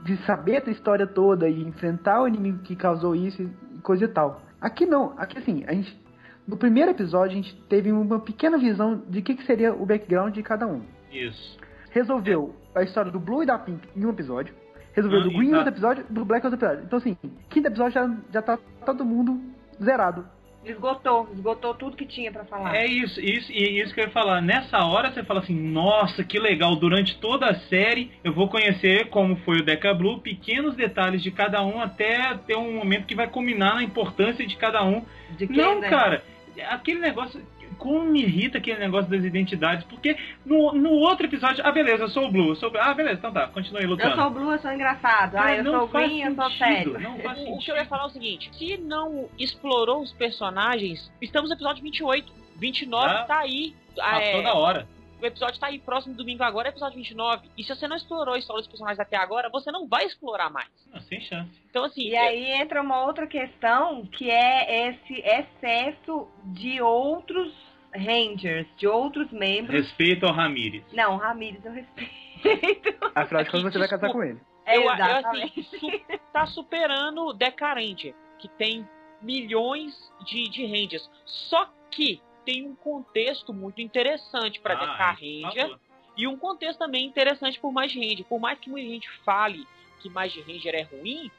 [0.04, 4.08] de saber a história toda e enfrentar o inimigo que causou isso e coisa e
[4.08, 4.42] tal.
[4.60, 6.00] Aqui não, aqui assim, a gente
[6.48, 10.34] no primeiro episódio a gente teve uma pequena visão de que, que seria o background
[10.34, 10.82] de cada um.
[11.12, 11.58] Isso.
[11.92, 14.54] Resolveu a história do Blue e da Pink em um episódio.
[14.94, 16.86] Resolveu do Green em outro episódio, do Black em outro episódio.
[16.86, 17.18] Então assim,
[17.50, 19.40] quinto episódio já, já tá todo mundo
[19.82, 20.26] zerado.
[20.64, 22.76] Esgotou, esgotou tudo que tinha pra falar.
[22.76, 24.42] É isso, isso, e isso que eu ia falar.
[24.42, 29.08] Nessa hora você fala assim, nossa, que legal, durante toda a série eu vou conhecer
[29.10, 33.16] como foi o Deca Blue, pequenos detalhes de cada um, até ter um momento que
[33.16, 35.04] vai culminar na importância de cada um.
[35.32, 35.90] De que, Não, né?
[35.90, 36.24] cara,
[36.70, 37.42] aquele negócio.
[37.82, 40.16] Como me irrita aquele negócio das identidades, porque
[40.46, 42.80] no, no outro episódio, ah, beleza, eu sou o Blue, eu sou o Blue.
[42.84, 44.16] Ah, beleza, então tá, continue Eu lutando.
[44.16, 45.36] sou o Blue, eu sou engraçado.
[45.36, 47.00] Ah, eu não sou o Green, eu sou sério.
[47.00, 50.14] Não faz O, o que eu ia falar é o seguinte: se não explorou os
[50.14, 52.32] personagens, estamos no episódio 28.
[52.58, 53.24] 29 Ah.
[53.24, 53.74] tá aí.
[54.00, 54.88] Ah, é, toda hora.
[55.20, 57.50] o episódio tá aí próximo domingo agora, é episódio 29.
[57.58, 60.52] E se você não explorou a história dos personagens até agora, você não vai explorar
[60.52, 60.70] mais.
[60.94, 61.50] Não, sem chance.
[61.70, 67.52] Então, assim, E aí entra uma outra questão que é esse excesso de outros
[67.94, 69.86] Rangers, de outros membros.
[69.86, 70.84] Respeito ao Ramírez.
[70.94, 72.12] Não, Ramírez eu respeito.
[73.14, 74.40] Afinal de contas, você vai casar com ele.
[74.66, 75.60] É eu, eu, exatamente.
[75.60, 78.14] assim, su- tá superando o Deca Ranger.
[78.40, 78.88] que tem
[79.22, 79.94] milhões
[80.26, 81.10] de, de Rangers.
[81.26, 84.78] Só que tem um contexto muito interessante para Ah,
[85.14, 85.64] Deca isso, Ranger.
[85.68, 85.80] por favor.
[86.18, 88.26] E um contexto também interessante por Magic Ranger.
[88.26, 89.66] Por mais que muita gente fale
[90.02, 91.30] que Magic Ranger é ruim,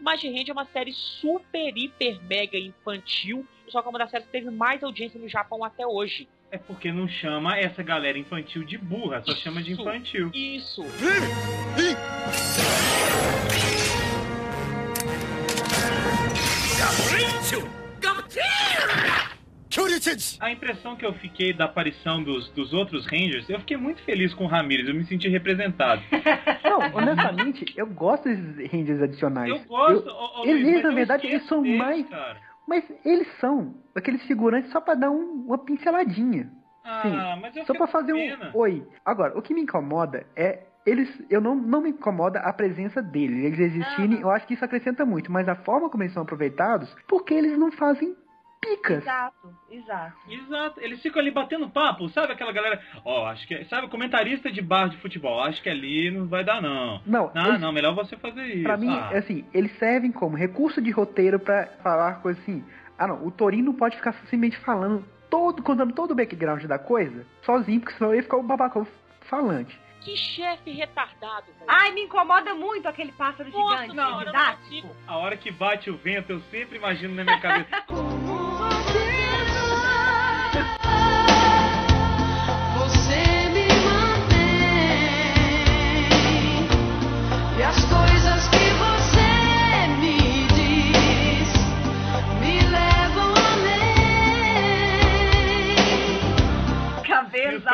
[0.00, 3.46] Magic Ranger é uma série super, hiper, mega infantil.
[3.68, 6.28] Só que é uma das séries que teve mais audiência no Japão até hoje.
[6.50, 9.82] É porque não chama essa galera infantil de burra, só chama de Isso.
[9.82, 10.30] infantil.
[10.32, 10.82] Isso.
[20.40, 24.32] A impressão que eu fiquei da aparição dos, dos outros Rangers, eu fiquei muito feliz
[24.34, 26.02] com o Ramirez, eu me senti representado.
[26.64, 29.48] Não, honestamente, eu gosto desses Rangers adicionais.
[29.50, 32.40] Eu gosto, Eu- ô, ô, eles, na eu verdade, eles são deles, mais- cara.
[32.66, 36.50] Mas eles são aqueles figurantes só pra dar um- uma pinceladinha.
[36.84, 38.50] Ah, mas eu Só pra fazer com um pena.
[38.54, 38.86] oi.
[39.04, 41.08] Agora, o que me incomoda é eles.
[41.28, 43.44] Eu não, não me incomoda a presença deles.
[43.44, 44.20] Eles existirem, Ah.
[44.22, 45.32] eu acho que isso acrescenta muito.
[45.32, 48.14] Mas a forma como eles são aproveitados, porque eles não fazem
[48.60, 48.98] picas.
[49.02, 50.16] Exato, exato.
[50.28, 54.60] Exato, eles ficam ali batendo papo, sabe aquela galera, ó, acho que, sabe, comentarista de
[54.62, 57.00] bar de futebol, acho que ali não vai dar não.
[57.06, 58.62] Não, Ah, eles- não, melhor você fazer isso.
[58.64, 59.10] Pra mim, ah.
[59.12, 62.64] é assim, eles servem como recurso de roteiro pra falar coisa assim.
[62.98, 66.78] Ah, não, o Torino não pode ficar simplesmente falando todo, contando todo o background da
[66.78, 68.86] coisa sozinho, porque senão ele fica o babacão
[69.22, 69.78] falante.
[70.00, 71.66] Que chefe retardado, velho.
[71.66, 74.62] Ai, me incomoda muito aquele pássaro Nossa gigante, não didático.
[74.62, 74.88] consigo.
[75.06, 77.68] A hora que bate o vento, eu sempre imagino na minha cabeça.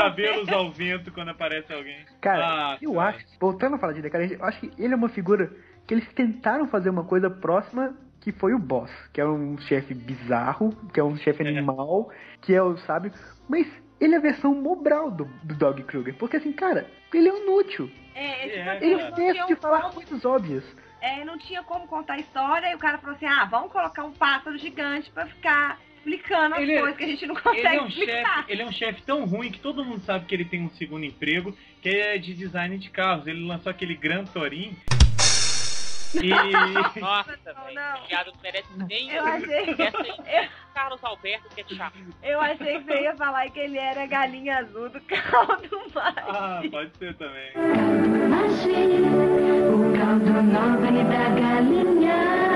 [0.02, 2.04] Cabelos, os cabelos ao vento quando aparece alguém.
[2.20, 3.08] Cara, Ah, eu cara.
[3.16, 5.50] acho, voltando a falar de Decadente, eu acho que ele é uma figura
[5.86, 9.94] que eles tentaram fazer uma coisa próxima que foi o boss, que é um chefe
[9.94, 11.48] bizarro, que é um chefe É.
[11.48, 12.08] animal,
[12.40, 13.12] que é o sábio,
[13.48, 13.66] mas
[14.00, 17.90] ele é a versão mobral do, do Dog Kruger, porque assim, cara, ele é inútil.
[18.14, 20.64] É, tipo É, assim, Ele tinha de falar como- coisas óbvias.
[21.00, 24.04] é, não tinha como contar a história e o cara falou assim: ah, vamos colocar
[24.04, 27.42] um pássaro gigante pra ficar explicando as Ele é- coisas que a gente não Ele
[27.42, 28.36] consegue é, um explicar.
[28.36, 30.70] chefe, ele é um chefe tão ruim que todo mundo sabe que ele tem um
[30.70, 33.26] segundo emprego, que é de design de carros.
[33.26, 34.76] Ele lançou aquele Gran Touring.
[36.14, 36.28] E
[37.00, 37.74] Nossa, Não, velho.
[37.74, 38.02] não.
[38.06, 39.10] Piada não merece nem.
[39.10, 41.94] Eu achei, Essa aí, Carlos Alberto, que é chato.
[42.22, 46.14] eu achei que você ia falar que ele era a galinha azul do caldo mais.
[46.18, 47.50] ah, pode ser também.
[49.72, 52.51] O caldo nobre da galinha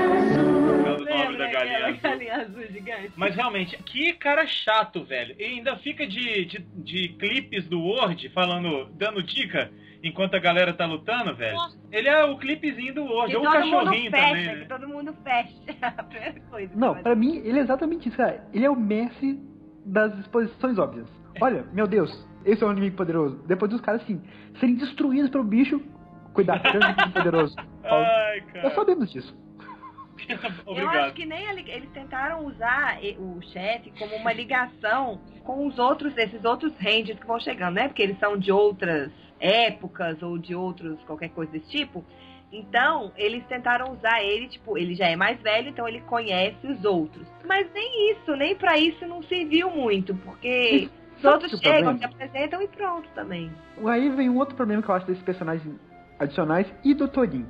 [1.07, 1.99] Lembra da galinha azul.
[2.01, 3.11] galinha azul gigante?
[3.15, 5.35] Mas realmente, que cara chato, velho.
[5.39, 9.71] E ainda fica de, de, de clipes do Word falando, dando dica
[10.03, 11.55] enquanto a galera tá lutando, velho.
[11.55, 11.77] Nossa.
[11.91, 14.55] Ele é o clipezinho do Word, Que ou o todo mundo cachorrinho fecha, também, que
[14.55, 14.65] né?
[14.65, 15.55] todo mundo fecha.
[15.97, 16.71] A primeira coisa.
[16.75, 17.03] Não, faz.
[17.03, 18.45] pra mim, ele é exatamente isso, cara.
[18.53, 19.39] Ele é o mestre
[19.85, 21.07] das exposições óbvias.
[21.41, 23.43] Olha, meu Deus, esse é um inimigo poderoso.
[23.47, 24.21] Depois dos caras, assim,
[24.59, 25.81] serem destruídos pelo bicho.
[26.33, 27.55] Cuidado, tem um inimigo poderoso.
[27.83, 28.75] Ai, Nós cara.
[28.75, 29.35] sabemos disso.
[30.67, 35.77] Eu acho que nem ele- eles tentaram usar o chefe como uma ligação com os
[35.79, 37.87] outros, esses outros rangers que vão chegando, né?
[37.87, 42.03] Porque eles são de outras épocas ou de outros, qualquer coisa desse tipo.
[42.51, 46.83] Então, eles tentaram usar ele, tipo, ele já é mais velho, então ele conhece os
[46.85, 47.27] outros.
[47.45, 51.97] Mas nem isso, nem pra isso não serviu muito, porque os outros que o chegam,
[51.97, 53.51] se apresentam e pronto também.
[53.85, 55.75] Aí vem um outro problema que eu acho desses personagens
[56.19, 57.45] adicionais e do Torin.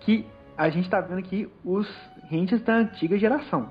[0.00, 1.88] Que a gente tá vendo aqui os
[2.30, 3.68] Rangers da antiga geração.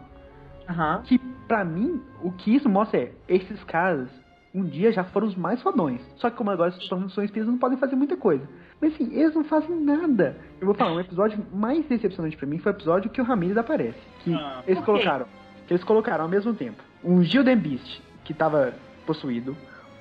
[0.70, 1.02] Aham.
[1.04, 1.18] Que
[1.48, 4.10] pra mim, o que isso mostra é, esses caras
[4.54, 6.00] um dia já foram os mais fodões.
[6.18, 8.48] Só que como agora são, são espíritos, não podem fazer muita coisa.
[8.80, 10.38] Mas assim, eles não fazem nada.
[10.62, 13.58] Eu vou falar, um episódio mais decepcionante pra mim foi o episódio que o Ramirez
[13.58, 13.98] aparece.
[14.20, 15.26] Que Ah, eles colocaram.
[15.70, 18.74] Eles colocaram ao mesmo tempo um Gilden Beast, que tava
[19.08, 19.58] possuído,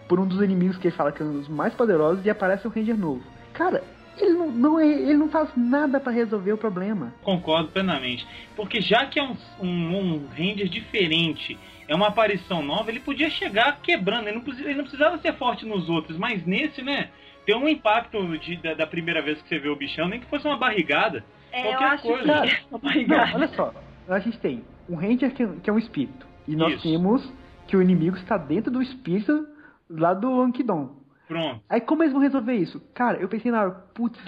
[0.07, 2.67] por um dos inimigos que ele fala que é um dos mais poderosos, e aparece
[2.69, 3.23] um Ranger novo.
[3.55, 3.83] Cara,
[4.19, 7.13] ele não, não é, ele não faz nada pra resolver o problema.
[7.23, 8.27] Concordo plenamente.
[8.55, 13.31] Porque já que é um, um, um Ranger diferente, é uma aparição nova, ele podia
[13.31, 14.29] chegar quebrando.
[14.29, 17.09] Ele não, ele não precisava ser forte nos outros, mas nesse, né?
[17.45, 20.27] Tem um impacto de- da, da primeira vez que você vê o bichão, nem que
[20.27, 21.25] fosse uma barrigada.
[21.51, 22.43] É, eu Qualquer acho coisa.
[22.43, 23.07] que.
[23.07, 23.75] Não, olha só,
[24.09, 26.25] a gente tem um Ranger que, que é um espírito.
[26.47, 26.83] E nós Isso.
[26.83, 27.33] temos
[27.67, 29.47] que o inimigo está dentro do espírito
[29.91, 31.02] lá do Ankidon.
[31.33, 31.63] Pronto.
[31.67, 32.79] Aí como eles vão resolver isso?
[32.95, 34.19] Cara, eu pensei na hora, putz,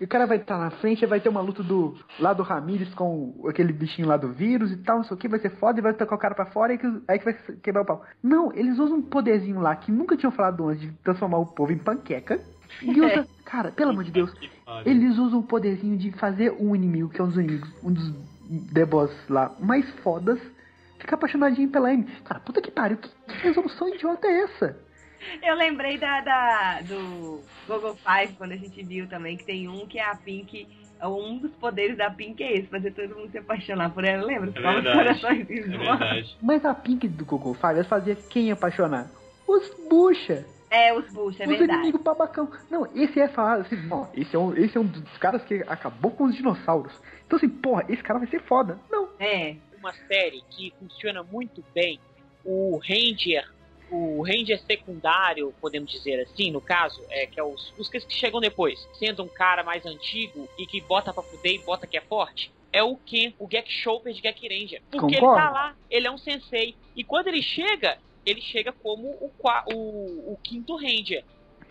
[0.00, 3.46] o cara vai estar na frente, vai ter uma luta do lá do Ramirez com
[3.48, 5.82] aquele bichinho lá do vírus e tal, não sei o que, vai ser foda e
[5.82, 8.04] vai tocar o cara pra fora e que, aí que vai quebrar o pau.
[8.22, 11.72] Não, eles usam um poderzinho lá que nunca tinham falado antes de transformar o povo
[11.72, 12.38] em panqueca.
[12.82, 14.30] E usa, cara, pelo amor de Deus,
[14.84, 18.12] eles usam o poderzinho de fazer um inimigo, que é um dos inimigos, um dos
[18.74, 20.38] The Boss lá mais fodas
[20.98, 22.04] fica apaixonadinho pela Amy.
[22.24, 24.76] Cara, puta que pariu, que, que resolução idiota é essa?
[25.42, 29.86] Eu lembrei da, da do Google Five, quando a gente viu também, que tem um
[29.86, 30.66] que é a Pink.
[31.02, 34.52] Um dos poderes da Pink é esse, fazer todo mundo se apaixonar por ela, lembra?
[34.54, 34.98] É os verdade.
[34.98, 36.36] corações É verdade.
[36.40, 39.10] Mas a Pink do Google Five, ela fazia quem apaixonar?
[39.46, 40.46] Os bucha.
[40.72, 41.72] É, os Bush, é os verdade.
[41.74, 42.50] inimigos babacão.
[42.70, 45.62] Não, esse é falar assim, não, esse é, um, esse é um dos caras que
[45.66, 46.98] acabou com os dinossauros.
[47.26, 48.78] Então assim, porra, esse cara vai ser foda.
[48.90, 49.06] Não.
[49.20, 49.56] É.
[49.78, 52.00] uma série que funciona muito bem.
[52.42, 53.46] O Ranger,
[53.92, 58.40] o Ranger secundário, podemos dizer assim, no caso, é que é os, os que chegam
[58.40, 62.00] depois, sendo um cara mais antigo e que bota pra fuder e bota que é
[62.00, 62.50] forte.
[62.72, 64.82] É o Ken, o Gek Chopper de Gek Ranger.
[64.90, 65.36] Porque Concordo.
[65.36, 66.74] ele tá lá, ele é um sensei.
[66.96, 69.30] E quando ele chega, ele chega como o,
[69.74, 71.22] o, o quinto Ranger.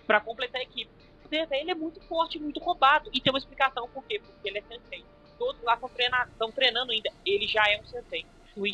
[0.05, 0.91] Pra completar a equipe.
[1.31, 3.09] Ele é muito forte, muito roubado.
[3.13, 4.19] E tem uma explicação por quê?
[4.19, 5.03] Porque ele é sensei
[5.41, 7.09] todos lá estão treinando ainda.
[7.25, 8.23] Ele já é um sensei.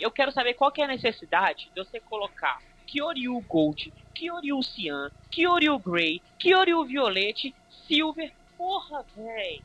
[0.02, 5.78] Eu quero saber qual é a necessidade de você colocar Kyoryu Gold, Kyoryu Cyan, Kyoryu
[5.80, 7.54] Grey, Kyoryu Violete,
[7.88, 8.32] Silver.
[8.58, 9.62] Porra, véi.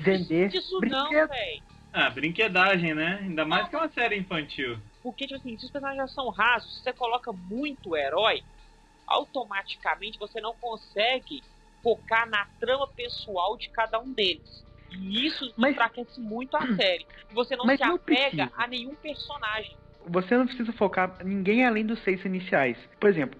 [0.00, 0.48] Vender.
[0.48, 1.28] Disso não, brinquedo.
[1.28, 1.62] véi.
[1.92, 3.20] Ah, brinquedagem, né?
[3.22, 4.76] Ainda mais que é uma série infantil.
[5.02, 8.42] Porque, tipo assim, se os personagens já são rasos, se você coloca muito herói,
[9.06, 11.42] automaticamente você não consegue
[11.82, 14.64] focar na trama pessoal de cada um deles.
[14.90, 17.06] E isso Mas- enfraquece muito a série.
[17.32, 19.76] Você não Mas se não apega a nenhum personagem.
[20.06, 22.76] Você não precisa focar ninguém além dos seis iniciais.
[23.00, 23.38] Por exemplo,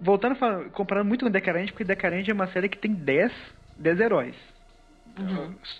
[0.00, 3.32] voltando a falar, comparando muito com Decarente, porque Decarente é uma série que tem 10,
[3.78, 4.34] 10 heróis.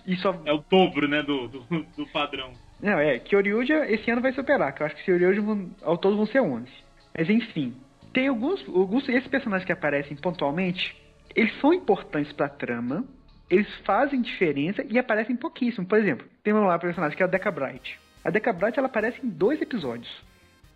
[0.06, 0.40] E só.
[0.44, 1.60] É o dobro, né, do, do,
[1.96, 2.52] do padrão.
[2.80, 6.16] Não, é, Kyoryuja esse ano vai superar, que eu acho que Kyoryuja vão, ao todo
[6.16, 6.70] vão ser 11.
[7.16, 7.74] Mas enfim,
[8.12, 10.96] tem alguns, alguns esses personagens que aparecem pontualmente,
[11.34, 13.04] eles são importantes pra trama,
[13.50, 15.86] eles fazem diferença e aparecem pouquíssimo.
[15.86, 17.98] Por exemplo, tem um lá um personagem que é a Deca Bright.
[18.24, 20.10] A Deca Bright ela aparece em dois episódios.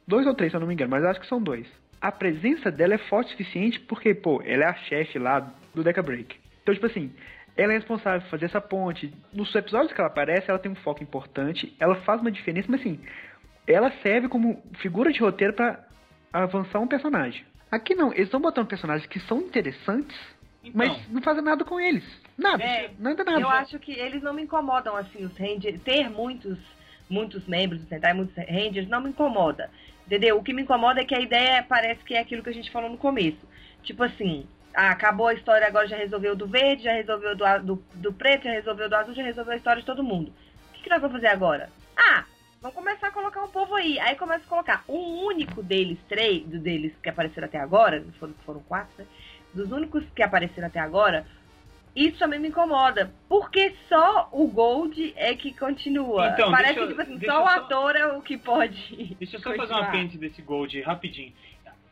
[0.06, 1.66] Dois ou três, se eu não me engano, mas acho que são dois.
[2.00, 5.84] A presença dela é forte o suficiente porque, pô, ela é a chefe lá do
[5.84, 6.36] Deca Break.
[6.62, 7.12] Então, tipo assim,
[7.56, 9.12] ela é responsável por fazer essa ponte.
[9.32, 12.80] Nos episódios que ela aparece, ela tem um foco importante, ela faz uma diferença, mas
[12.80, 13.00] assim,
[13.66, 15.84] ela serve como figura de roteiro pra
[16.32, 17.44] avançar um personagem.
[17.70, 20.16] Aqui não, eles estão botando personagens que são interessantes,
[20.62, 22.04] Então, mas não fazem nada com eles.
[22.36, 23.40] Nada, É, nada, nada.
[23.40, 25.80] Eu acho que eles não me incomodam, assim, os Rangers.
[25.82, 26.58] Ter muitos,
[27.08, 29.70] muitos membros do Sentai, muitos Rangers, não me incomoda.
[30.06, 30.36] Entendeu?
[30.36, 32.70] O que me incomoda é que a ideia parece que é aquilo que a gente
[32.70, 33.38] falou no começo.
[33.82, 37.84] Tipo assim, ah, acabou a história, agora já resolveu do verde, já resolveu do, do,
[37.94, 40.32] do preto, já resolveu do azul, já resolveu a história de todo mundo.
[40.70, 41.68] O que, que nós vamos fazer agora?
[41.96, 42.24] Ah,
[42.60, 43.98] vamos começar a colocar um povo aí.
[44.00, 48.60] Aí começa a colocar um único deles, três deles que apareceram até agora, foram, foram
[48.60, 49.06] quatro, né?
[49.54, 51.26] Dos únicos que apareceram até agora,
[51.94, 53.12] isso também me incomoda.
[53.28, 56.28] Porque só o Gold é que continua.
[56.28, 59.14] Então, Parece eu- que, tipo assim, só o só- ator é o que pode.
[59.18, 59.88] Deixa eu só fazer um continuar.
[59.88, 61.32] apêndice desse Gold rapidinho.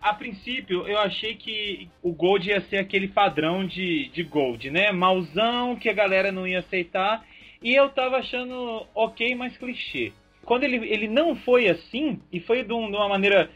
[0.00, 4.90] A princípio, eu achei que o Gold ia ser aquele padrão de, de Gold, né?
[4.92, 7.22] Mauzão, que a galera não ia aceitar.
[7.62, 10.12] E eu tava achando ok, mas clichê.
[10.42, 13.50] Quando ele, ele não foi assim, e foi de, um- de uma maneira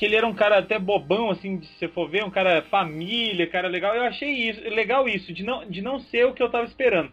[0.00, 3.46] que ele era um cara até bobão, assim, se você for ver, um cara família,
[3.46, 6.50] cara legal, eu achei isso, legal isso, de não, de não ser o que eu
[6.50, 7.12] tava esperando.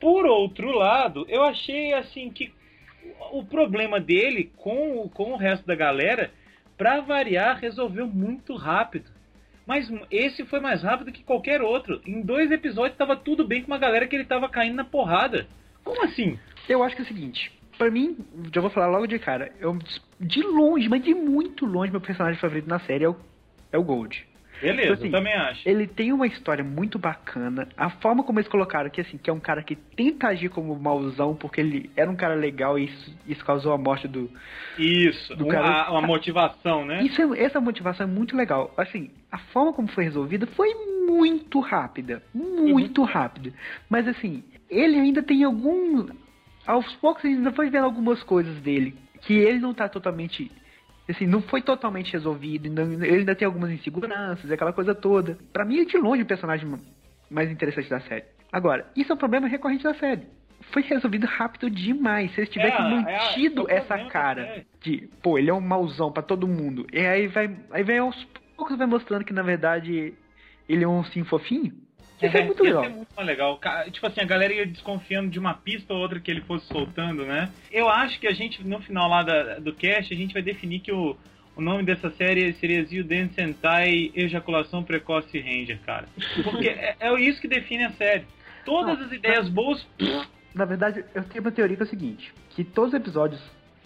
[0.00, 2.52] Por outro lado, eu achei assim que
[3.30, 6.32] o problema dele com, com o resto da galera,
[6.76, 9.08] pra variar, resolveu muito rápido.
[9.64, 12.02] Mas esse foi mais rápido que qualquer outro.
[12.04, 15.46] Em dois episódios tava tudo bem com uma galera que ele tava caindo na porrada.
[15.84, 16.36] Como assim?
[16.68, 18.16] Eu acho que é o seguinte, pra mim,
[18.54, 19.78] já vou falar logo de cara, eu,
[20.20, 23.16] de longe, mas de muito longe, meu personagem favorito na série é o,
[23.72, 24.26] é o Gold.
[24.60, 25.68] Beleza, Assim, eu também acho.
[25.68, 27.68] Ele tem uma história muito bacana.
[27.76, 30.74] A forma como eles colocaram que assim, que é um cara que tenta agir como
[30.78, 34.30] mauzão porque ele era um cara legal e isso, isso causou a morte do.
[34.78, 37.02] Isso, do cara- a- uma motivação, né?
[37.02, 38.72] Isso é- essa motivação é muito legal.
[38.76, 40.72] Assim, a forma como foi resolvida foi
[41.06, 43.52] muito rápida, muito rápida.
[43.90, 46.06] Mas assim, ele ainda tem algum,
[46.66, 50.50] aos poucos a gente foi vendo algumas coisas dele que ele não tá totalmente
[51.08, 55.36] assim, não foi totalmente resolvido, ainda- ele ainda tem algumas inseguranças, aquela coisa toda.
[55.52, 56.66] Pra mim, é de longe o personagem
[57.30, 58.24] mais interessante da série.
[58.50, 60.22] Agora, isso é um problema recorrente da série.
[60.72, 62.32] Foi resolvido rápido demais.
[62.32, 66.10] Se eles tivessem É, é, mantido é essa cara de, pô, ele é um mauzão
[66.10, 66.86] pra todo mundo.
[66.90, 68.16] E aí vai, aí vai aos
[68.56, 70.14] poucos vai mostrando que na verdade
[70.66, 71.74] ele é um sim fofinho.
[72.22, 72.88] Isso é, muito legal.
[72.90, 73.60] muito legal.
[73.90, 77.24] Tipo assim, a galera ia desconfiando de uma pista ou outra que ele fosse soltando,
[77.24, 77.50] né?
[77.70, 80.80] Eu acho que a gente, no final lá da- do cast, a gente vai definir
[80.80, 81.16] que o,
[81.56, 86.06] o nome dessa série seria Zyuden Sentai Ejaculação Precoce Ranger, cara.
[86.42, 88.24] Porque é, é isso que define a série.
[88.64, 89.86] Todas Não, as ideias boas.
[90.54, 93.42] Na verdade, eu tenho uma teoria que é o seguinte, que todos os episódios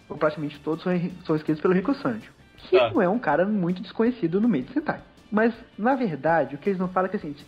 [0.09, 0.93] ou praticamente todos, são,
[1.25, 2.31] são escritos pelo Rico Sanjo.
[2.59, 2.91] Que Tá.
[2.91, 5.01] não é um cara muito desconhecido no meio de Sentai.
[5.31, 7.45] Mas, na verdade, o que eles não falam é que é seguinte,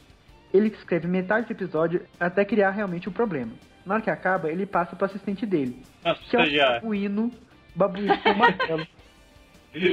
[0.53, 3.53] ele escreve metade do episódio até criar realmente o problema.
[3.85, 6.81] Na hora que acaba, ele passa pro assistente dele, Nossa, que é um estagiário.
[6.83, 7.33] babuíno,
[7.75, 8.87] babuíno com martelo.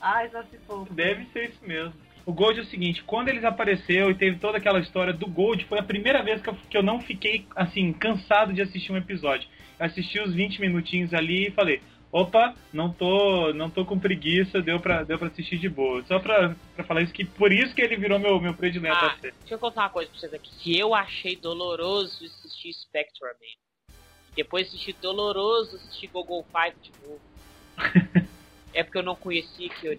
[0.00, 0.86] Ai, só se for.
[0.90, 1.94] Deve ser isso mesmo.
[2.26, 5.64] O Gold é o seguinte, quando eles apareceu e teve toda aquela história do Gold,
[5.66, 8.96] foi a primeira vez que eu, que eu não fiquei, assim, cansado de assistir um
[8.96, 9.46] episódio.
[9.78, 11.82] Eu assisti os 20 minutinhos ali e falei,
[12.14, 16.00] opa, não tô, não tô com preguiça, deu pra, deu pra assistir de boa.
[16.06, 19.16] Só pra, pra falar isso, que por isso que ele virou meu, meu predileto Ah,
[19.20, 20.48] deixa eu contar uma coisa pra vocês aqui.
[20.62, 23.96] Se eu achei doloroso assistir Spectre Man,
[24.36, 27.20] depois assisti doloroso assistir Google Five de novo,
[28.72, 29.98] é porque eu não conhecia que eu...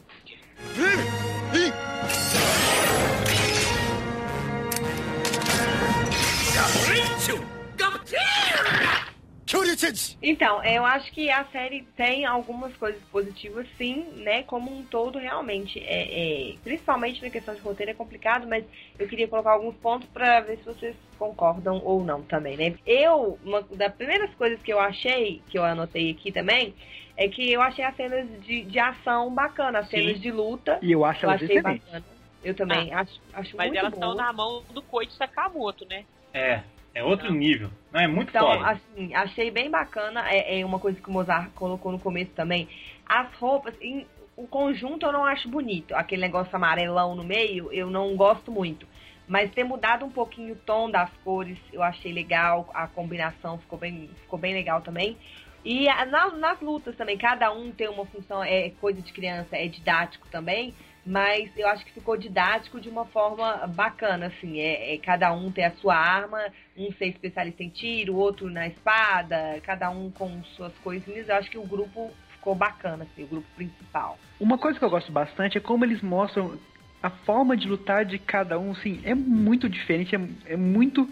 [10.21, 14.41] Então, eu acho que a série tem algumas coisas positivas, sim, né?
[14.43, 15.79] Como um todo, realmente.
[15.79, 18.65] É, é- principalmente na questão de roteiro é complicado, mas
[18.97, 22.75] eu queria colocar alguns pontos pra ver se vocês concordam ou não também, né?
[22.85, 26.73] Eu, uma das primeiras coisas que eu achei, que eu anotei aqui também,
[27.15, 29.97] é que eu achei as cenas de, de ação bacana, as Sim.
[29.97, 30.79] cenas de luta.
[30.81, 31.85] E eu acho Eu elas achei excelentes.
[31.85, 32.05] bacana.
[32.43, 36.05] Eu também acho, acho Mas muito elas estão na mão do Koichi Sakamoto, né?
[36.33, 36.61] É,
[36.95, 37.69] é outro nível.
[37.91, 38.69] Não, é muito Então, foda.
[38.69, 40.23] assim, achei bem bacana.
[40.29, 42.67] É, é uma coisa que o Mozart colocou no começo também.
[43.05, 45.93] As roupas, em- o conjunto eu não acho bonito.
[45.93, 48.87] Aquele negócio amarelão no meio, eu não gosto muito.
[49.27, 52.69] Mas ter mudado um pouquinho o tom das cores, eu achei legal.
[52.73, 55.17] A combinação ficou bem, ficou bem legal também.
[55.63, 59.57] E a- na- nas lutas também, cada um tem uma função, é coisa de criança,
[59.57, 60.73] é didático também.
[61.05, 64.59] Mas eu acho que ficou didático de uma forma bacana, assim.
[64.59, 66.39] É, é cada um ter a sua arma,
[66.75, 71.29] um ser especialista em tiro, outro na espada, cada um com suas coisinhas.
[71.29, 74.17] Eu acho que o grupo ficou bacana, assim, o grupo principal.
[74.39, 76.57] Uma coisa que eu gosto bastante é como eles mostram
[77.03, 81.07] a forma de lutar de cada um, assim, é muito diferente, é, é muito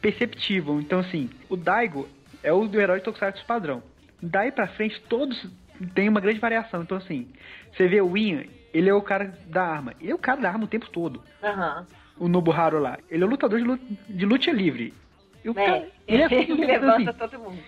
[0.00, 0.80] perceptível.
[0.80, 2.08] Então, assim, o Daigo
[2.42, 3.82] é o do herói Tokusatsu padrão.
[4.22, 5.46] Daí pra frente, todos
[5.94, 6.82] têm uma grande variação.
[6.82, 7.28] Então, assim,
[7.72, 9.94] você vê o Ian, ele é o cara da arma.
[10.00, 11.22] Ele é o cara da arma o tempo todo.
[11.42, 11.86] Aham.
[12.18, 12.98] O Nobuharu lá.
[13.08, 14.92] Ele é o lutador de luta, de luta livre.
[15.44, 17.58] E o cara, É, ele é ele mundo, levanta assim, todo mundo.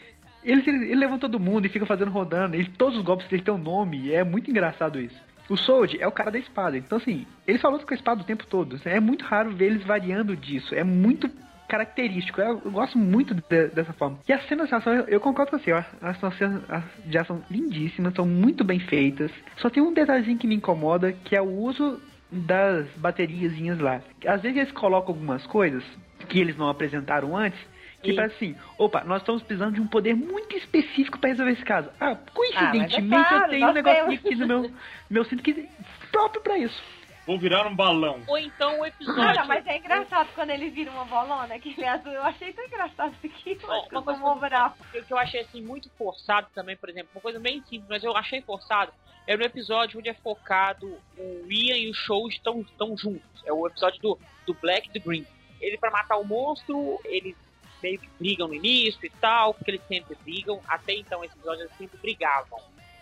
[0.42, 2.57] ele, ele, levanta todo mundo e fica fazendo rodando.
[2.57, 3.99] Ele, todos os golpes dele têm um nome.
[3.99, 5.16] E é muito engraçado isso.
[5.49, 6.77] O Sold é o cara da espada.
[6.77, 8.81] Então, assim, ele só luta com a espada o tempo todo.
[8.85, 10.75] É muito raro ver eles variando disso.
[10.75, 11.31] É muito
[11.68, 12.40] característico.
[12.40, 14.18] Eu, eu gosto muito de- dessa forma.
[14.29, 15.72] E as cenas de ação, eu, eu concordo com você.
[15.72, 19.31] Ó, as cenas as de ação lindíssimas, são muito bem feitas.
[19.57, 22.00] Só tem um detalhezinho que me incomoda, que é o uso
[22.31, 24.00] das bateriazinhas lá.
[24.26, 25.85] Às vezes eles colocam algumas coisas
[26.29, 27.59] que eles não apresentaram antes,
[28.02, 28.16] que Sim.
[28.16, 31.88] parece assim, opa, nós estamos precisando de um poder muito específico para resolver esse caso.
[32.00, 34.24] Ah, coincidentemente Ah, é claro, eu tenho um nós negocinho temos.
[34.24, 34.70] aqui no meu,
[35.11, 35.66] meu cinto que é
[36.11, 36.83] próprio para isso.
[37.27, 38.23] Vou virar um balão.
[38.29, 39.21] Ou então o episódio...
[39.21, 42.12] Cara, mas é engraçado quando ele vira uma bolona, aquele azul.
[42.12, 43.51] Eu achei tão engraçado isso aqui.
[43.51, 44.77] Eu que uma eu coisa vou morar.
[44.93, 48.05] que, que eu achei assim muito forçado também, por exemplo, uma coisa bem simples, mas
[48.05, 48.93] eu achei forçado.
[49.27, 50.87] É no episódio onde é focado
[51.19, 53.43] o Ian e o Show estão, estão juntos.
[53.45, 55.27] É o episódio do, do Black e do Green.
[55.61, 57.35] Ele para matar o monstro, eles
[57.83, 60.61] meio que brigam no início e tal, porque eles sempre brigam.
[60.69, 62.61] Até então esse episódio eles sempre brigavam.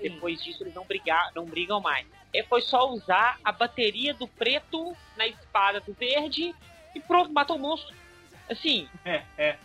[0.09, 2.07] Depois disso eles não brigar, não brigam mais.
[2.33, 6.55] É, foi só usar a bateria do preto na espada do verde
[6.95, 7.95] e pronto, matou o monstro.
[8.51, 9.57] Assim, É, é.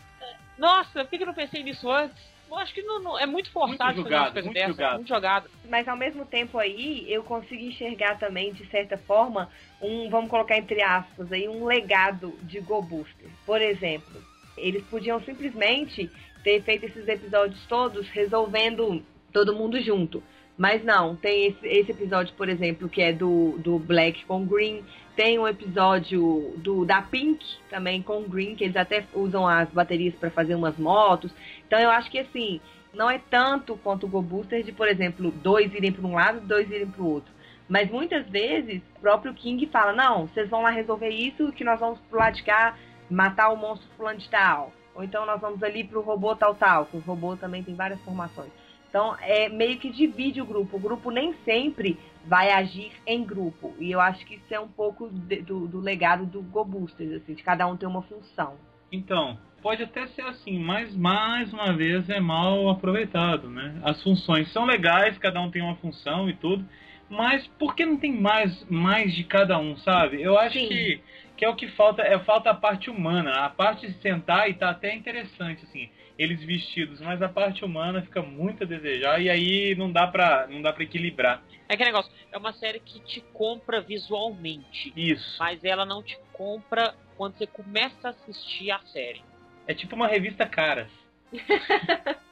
[0.57, 2.17] nossa, por que eu não pensei nisso antes?
[2.49, 4.75] Eu acho que não, não- é muito forçado Muito fazer jogado, coisas muito dessas.
[4.75, 4.95] jogado.
[4.95, 5.49] Muito jogado.
[5.69, 10.57] Mas ao mesmo tempo aí, eu consegui enxergar também, de certa forma, um, vamos colocar
[10.57, 13.29] entre aspas aí, um legado de Go Booster.
[13.45, 14.23] Por exemplo,
[14.57, 16.09] eles podiam simplesmente
[16.43, 20.23] ter feito esses episódios todos resolvendo todo mundo junto.
[20.57, 24.83] Mas não, tem esse, esse episódio, por exemplo, que é do, do Black com Green.
[25.15, 30.13] Tem um episódio do da Pink também com Green, que eles até usam as baterias
[30.15, 31.31] para fazer umas motos.
[31.65, 32.59] Então eu acho que assim,
[32.93, 36.41] não é tanto quanto o Go Booster de, por exemplo, dois irem para um lado
[36.41, 37.31] dois irem para o outro.
[37.69, 41.79] Mas muitas vezes o próprio King fala: não, vocês vão lá resolver isso, que nós
[41.79, 42.75] vamos pro lado de cá
[43.09, 44.73] matar o monstro fulano de tal.
[44.93, 48.01] Ou então nós vamos ali pro robô tal tal, que o robô também tem várias
[48.01, 48.51] formações.
[48.89, 50.77] Então é meio que divide o grupo.
[50.77, 53.73] O grupo nem sempre vai agir em grupo.
[53.79, 57.13] E eu acho que isso é um pouco de- do, do legado do Go Boosters,
[57.21, 58.55] assim, de cada um ter uma função.
[58.91, 63.79] Então, pode até ser assim, mas mais uma vez é mal aproveitado, né?
[63.83, 66.65] As funções são legais, cada um tem uma função e tudo,
[67.07, 70.21] mas por que não tem mais, mais de cada um, sabe?
[70.21, 70.67] Eu acho Sim.
[70.67, 71.01] que,
[71.37, 73.31] que é o que falta, é falta a parte humana.
[73.31, 75.89] A parte de sentar e tá até interessante, assim,
[76.19, 80.47] eles vestidos, mas a parte humana fica muito a desejar e aí não dá pra,
[80.47, 81.41] não dá pra equilibrar.
[81.69, 85.37] É que negócio, é uma série que te compra visualmente, Isso.
[85.39, 89.21] mas ela não te compra quando você começa a assistir a série.
[89.65, 90.91] É tipo uma revista Caras.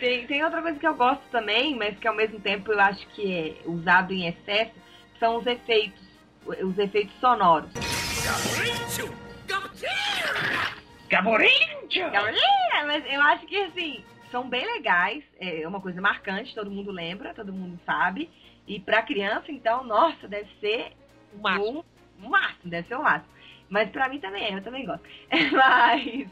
[0.00, 3.06] Tem, tem outra coisa que eu gosto também, mas que ao mesmo tempo eu acho
[3.08, 4.72] que é usado em excesso,
[5.20, 6.00] são os efeitos,
[6.44, 7.70] os efeitos sonoros.
[11.08, 11.88] Gaborinho!
[12.74, 16.90] É, mas eu acho que assim, são bem legais, é uma coisa marcante, todo mundo
[16.90, 18.30] lembra, todo mundo sabe.
[18.66, 20.92] E pra criança, então, nossa, deve ser
[21.32, 21.84] O máximo.
[22.20, 23.32] um, um máximo, deve ser o máximo.
[23.68, 25.04] Mas pra mim também é, eu também gosto.
[25.52, 26.28] Mas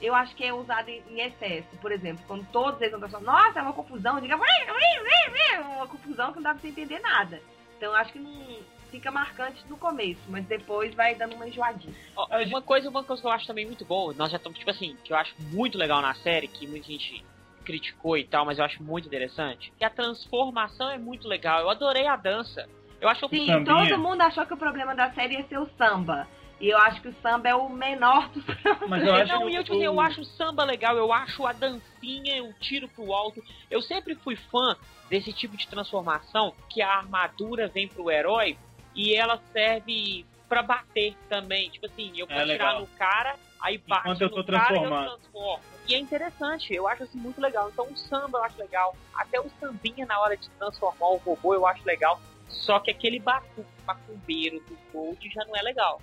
[0.00, 1.68] eu acho que é usado em, excesso.
[1.80, 6.36] Por exemplo, quando todos eles vão falar, nossa, é uma confusão, diga, uma confusão que
[6.36, 7.40] não dá pra você entender nada.
[7.76, 8.58] Então eu acho que não
[8.90, 11.94] fica marcante no começo, mas depois vai dando uma enjoadinha.
[12.16, 14.70] Ó, uma coisa, uma coisa que eu acho também muito boa, nós já estamos, tipo
[14.70, 17.24] assim, que eu acho muito legal na série, que muita gente
[17.64, 21.60] criticou e tal, mas eu acho muito interessante, que a transformação é muito legal.
[21.60, 22.66] Eu adorei a dança.
[22.98, 25.68] Eu acho que Sim, todo mundo achou que o problema da série ia ser o
[25.76, 26.26] samba.
[26.60, 28.44] E eu acho que o samba é o menor dos
[28.88, 31.46] Mas eu acho não, que eu, tipo assim, eu acho o samba legal, eu acho
[31.46, 33.40] a dancinha, o tiro pro alto.
[33.70, 34.76] Eu sempre fui fã
[35.08, 38.58] desse tipo de transformação, que a armadura vem pro herói
[38.98, 41.70] e ela serve pra bater também.
[41.70, 42.80] Tipo assim, eu vou É tirar legal.
[42.80, 45.60] no cara, aí bate Enquanto eu no cara e eu transformo.
[45.86, 47.70] E é interessante, eu acho assim muito legal.
[47.72, 48.96] Então o samba eu acho legal.
[49.14, 52.20] Até o sambinha na hora de transformar o robô eu acho legal.
[52.48, 56.02] Só que aquele batuque macumbeiro do Gold já não é legal.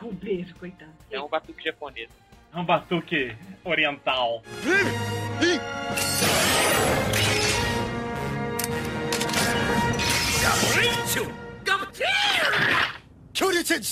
[0.00, 0.92] Um beijo, coitado.
[1.10, 2.08] É um batuque japonês.
[2.54, 4.42] É um batuque oriental.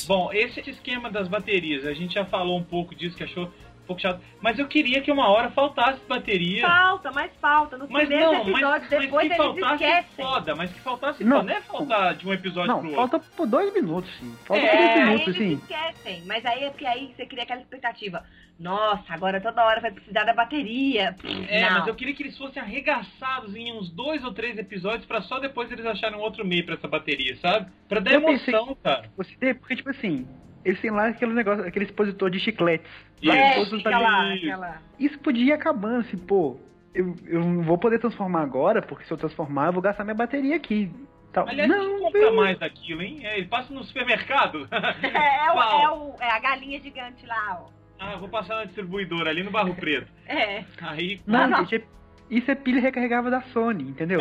[0.06, 3.86] Bom, esse esquema das baterias, a gente já falou um pouco disso, que achou um
[3.86, 4.20] pouco chato.
[4.40, 6.62] Mas eu queria que uma hora faltasse bateria.
[6.66, 7.76] Falta, mas falta.
[7.76, 10.24] Nos Mas primeiros não, mas, episódios, mas depois que eles faltasse esquecem.
[10.24, 11.36] foda, mas que faltasse Não.
[11.38, 11.48] foda.
[11.50, 13.30] Não é faltar de um episódio Não, pro falta outro.
[13.36, 14.34] por dois minutos, sim.
[14.44, 14.70] Falta É,
[15.02, 15.52] aí minutos, eles sim.
[15.54, 16.22] esquecem.
[16.26, 18.24] Mas aí é porque aí você cria aquela expectativa.
[18.60, 21.16] Nossa, agora toda hora vai precisar da bateria.
[21.48, 21.78] É, não.
[21.78, 25.38] mas eu queria que eles fossem arregaçados em uns dois ou três episódios pra só
[25.38, 27.70] depois eles acharem outro meio pra essa bateria, sabe?
[27.88, 29.10] Pra dar Eu pensei- emoção, cara.
[29.16, 30.28] Você tem, porque, tipo assim,
[30.62, 32.90] eles têm lá aquele negócio, aquele expositor de chicletes.
[33.22, 33.70] Lá Isso.
[33.70, 34.42] com É, fica lá, baterias.
[34.44, 34.82] aquela...
[34.98, 36.58] Isso podia ir acabando, assim, pô.
[36.94, 40.14] Eu, eu não vou poder transformar agora, porque se eu transformar, eu vou gastar minha
[40.14, 40.90] bateria aqui.
[41.32, 41.48] Tal.
[41.48, 42.36] Aliás, não, quem compra velho.
[42.36, 43.20] mais daquilo, hein?
[43.24, 44.68] É, ele passa no supermercado.
[45.02, 47.79] É, é, o, é, o- é a galinha gigante lá, ó.
[48.00, 50.10] Ah, vou passar na distribuidora ali no Barro Preto.
[50.26, 50.64] É.
[50.80, 51.20] Aí.
[51.26, 51.58] Não, não.
[51.66, 54.20] gente, é- isso é pilha recarregável da Sony, entendeu?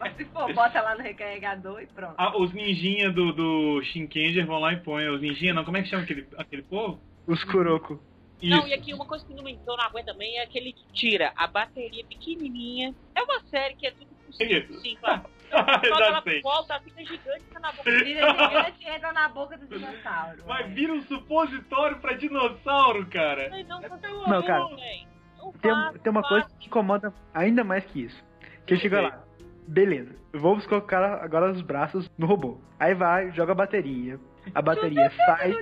[0.00, 2.14] Mas se for, bota lá no recarregador e pronto.
[2.16, 5.06] Ah, os ninjinha do, do Shinkenger vão lá e põem.
[5.10, 6.98] Os ninjinha, não, como é que chama aquele, aquele povo?
[7.26, 8.00] Os Kuroko.
[8.42, 8.68] Não, Isso.
[8.68, 11.32] e aqui uma coisa que não, me- eu não aguento também é aquele que tira
[11.36, 12.94] a bateria pequenininha.
[13.14, 14.58] É uma série que é tudo possível.
[14.58, 14.80] Isso.
[14.80, 15.22] Sim, claro.
[15.98, 16.40] Já ela sei.
[16.42, 17.90] volta, fica gigante, fica na boca.
[17.90, 20.42] Vira gigante e entra na boca do dinossauro.
[20.46, 20.68] Mas é.
[20.70, 23.48] vira um supositório pra dinossauro, cara.
[23.50, 24.60] Não, não, Não, cara,
[25.38, 26.58] Não Tem, faço, tem uma não coisa faço.
[26.58, 28.24] que incomoda ainda mais que isso.
[28.66, 29.24] Que chega lá,
[29.66, 32.58] beleza, vamos colocar agora os braços no robô.
[32.78, 34.18] Aí vai, joga a bateria.
[34.54, 35.52] A bateria sai.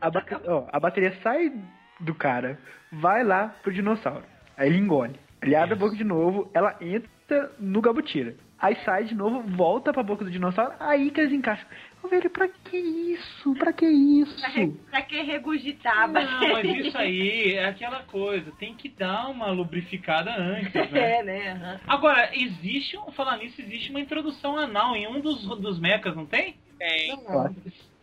[0.00, 1.52] A, ba- ó, a bateria sai
[2.00, 2.58] do cara,
[2.92, 4.24] vai lá pro dinossauro.
[4.56, 5.18] Aí ele engole.
[5.42, 7.08] Ele abre a boca de novo, ela entra
[7.58, 8.34] no gabutira.
[8.58, 11.66] Aí sai de novo, volta pra boca do dinossauro, aí que eles encaixam.
[12.02, 13.54] Ô, velho, pra que isso?
[13.54, 14.38] Pra que isso?
[14.38, 19.28] Pra, re- pra que regurgitar Não, mas isso aí é aquela coisa, tem que dar
[19.30, 21.18] uma lubrificada antes, né?
[21.18, 21.52] É, né?
[21.52, 21.80] aham.
[21.86, 26.26] Agora, existe, um- falar nisso, existe uma introdução anal em um dos, dos mechas, não
[26.26, 26.54] tem?
[26.78, 27.10] Tem.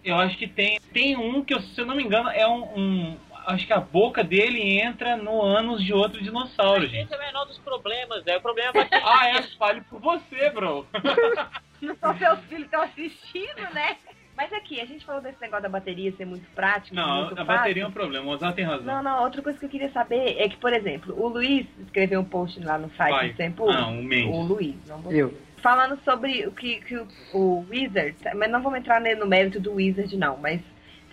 [0.04, 0.80] Eu acho que tem.
[0.94, 2.64] Tem um que, se eu não me engano, é um.
[2.80, 3.18] um-
[3.48, 7.06] acho que a boca dele entra no ânus de outro dinossauro, gente.
[7.06, 10.00] Esse é o menor dos problemas, é o problema vai ser Ah, é, fale por
[10.00, 10.86] você, bro.
[11.82, 13.98] Não são seus filhos que estão assistindo, né?
[14.36, 17.38] Mas aqui, a gente falou desse negócio da bateria ser muito prático, Não, muito a
[17.38, 17.46] fácil.
[17.46, 18.86] bateria é um problema, o Mozart tem razão.
[18.86, 22.20] Não, não, outra coisa que eu queria saber é que, por exemplo, o Luiz escreveu
[22.20, 23.30] um post lá no site Vai.
[23.30, 23.68] do Tempo.
[23.68, 24.36] Ah, um Mendes.
[24.36, 25.34] O Luiz, não vou Eu.
[25.58, 29.74] falando sobre o que, que o, o Wizard, mas não vamos entrar no mérito do
[29.74, 30.62] Wizard não, mas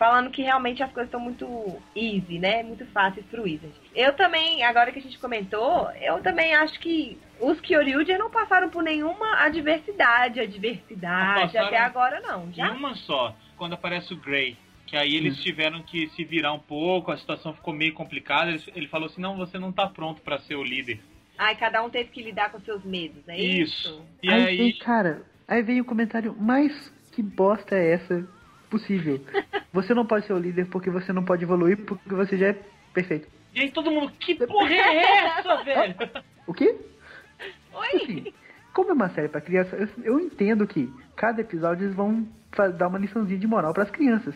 [0.04, 2.62] falando que realmente as coisas estão muito easy, né?
[2.62, 3.74] Muito fáceis pro Wizard.
[3.94, 8.68] Eu também, agora que a gente comentou, eu também acho que os Kyoryuger não passaram
[8.68, 12.50] por nenhuma adversidade, adversidade até agora não.
[12.50, 14.58] E Já uma só, quando aparece o Grey.
[14.86, 18.50] Que aí eles tiveram que se virar um pouco, a situação ficou meio complicada.
[18.50, 21.00] Ele, ele falou assim: não, você não tá pronto pra ser o líder.
[21.38, 23.88] Ai, cada um teve que lidar com seus medos, é isso?
[23.88, 24.06] Isso.
[24.22, 24.56] E aí, aí.
[24.58, 28.28] vem, cara, aí vem o comentário mais que bosta é essa
[28.78, 29.20] possível.
[29.72, 32.58] você não pode ser o líder porque você não pode evoluir porque você já é
[32.92, 33.28] perfeito.
[33.54, 34.96] E aí todo mundo, que porra é
[35.38, 35.94] essa, velho?
[36.46, 36.76] O quê?
[37.72, 37.88] Oi!
[38.02, 38.32] Assim,
[38.72, 42.26] como é uma série pra criança, eu, eu entendo que cada episódio eles vão
[42.78, 44.34] dar uma liçãozinha de moral pras crianças.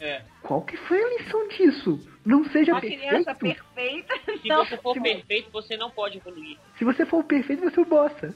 [0.00, 0.22] É.
[0.42, 2.00] Qual que foi a lição disso?
[2.24, 3.64] Não seja Uma criança perfeito.
[3.74, 4.14] perfeita.
[4.42, 4.64] Se Não.
[4.64, 6.58] você for se- perfeito, você não pode evoluir.
[6.76, 8.34] Se você for o perfeito, você é o bosta.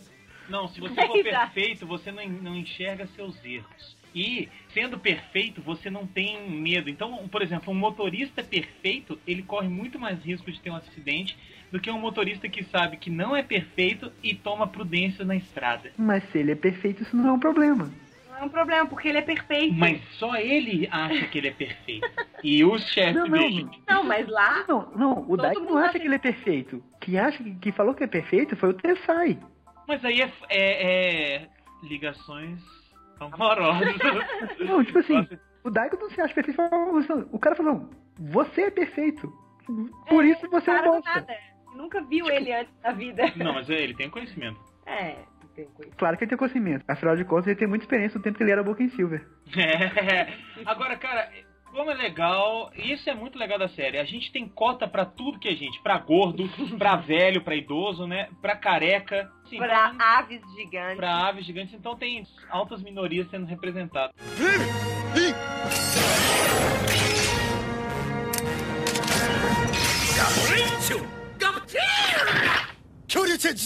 [0.49, 1.53] Não, se você for Exato.
[1.55, 3.96] perfeito, você não, não enxerga seus erros.
[4.17, 6.89] E, sendo perfeito, você não tem medo.
[6.89, 11.37] Então, por exemplo, um motorista perfeito, ele corre muito mais risco de ter um acidente
[11.71, 15.93] do que um motorista que sabe que não é perfeito e toma prudência na estrada.
[15.99, 17.93] Mas se ele é perfeito, isso não é um problema.
[18.27, 19.75] Não é um problema, porque ele é perfeito.
[19.75, 22.09] Mas só ele acha que ele é perfeito.
[22.43, 23.39] E os chefes Não, não.
[23.39, 23.67] dele.
[23.87, 24.65] Não, mas lá.
[24.67, 26.83] Não, não, o mundo não acha que ele é perfeito.
[27.03, 29.39] Quem acha que quem falou que é perfeito foi o Tessai.
[29.87, 31.49] Mas aí é, é- é
[31.83, 32.61] ligações
[33.21, 33.95] amorosas.
[34.61, 35.27] Não, tipo assim,
[35.65, 36.61] o Daiko não se acha perfeito.
[37.33, 37.89] O cara falou,
[38.19, 39.33] você é perfeito.
[40.09, 41.11] Por isso você é bosta.
[41.11, 41.35] nada.
[41.75, 43.25] Nunca viu ele antes da vida.
[43.37, 44.59] Não, mas é, ele tem conhecimento.
[44.87, 45.17] É.
[45.97, 46.85] Claro que ele tem conhecimento.
[46.87, 49.27] Afinal de contas, ele tem muita experiência no tempo que ele era Boca em Silver.
[49.57, 50.33] É.
[50.65, 51.31] Agora, cara,
[51.77, 53.99] como é legal, isso é muito legal da série.
[53.99, 56.49] A gente tem cota pra tudo que a gente, pra gordo,
[56.79, 58.31] pra velho, pra idoso, né?
[58.41, 60.97] Pra careca, assim, Pra pra, aves gigantes.
[60.97, 64.15] pra aves gigantes, então tem altas minorias sendo representadas.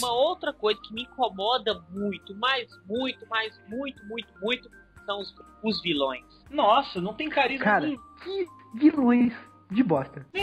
[0.02, 4.70] Uma outra coisa que me incomoda muito, mas muito, mas muito, muito, muito,
[5.10, 5.34] são os,
[5.64, 6.24] os vilões.
[6.48, 8.00] Nossa, não tem carisma Cara, nenhum.
[8.22, 9.32] que vilões
[9.70, 10.24] de bosta.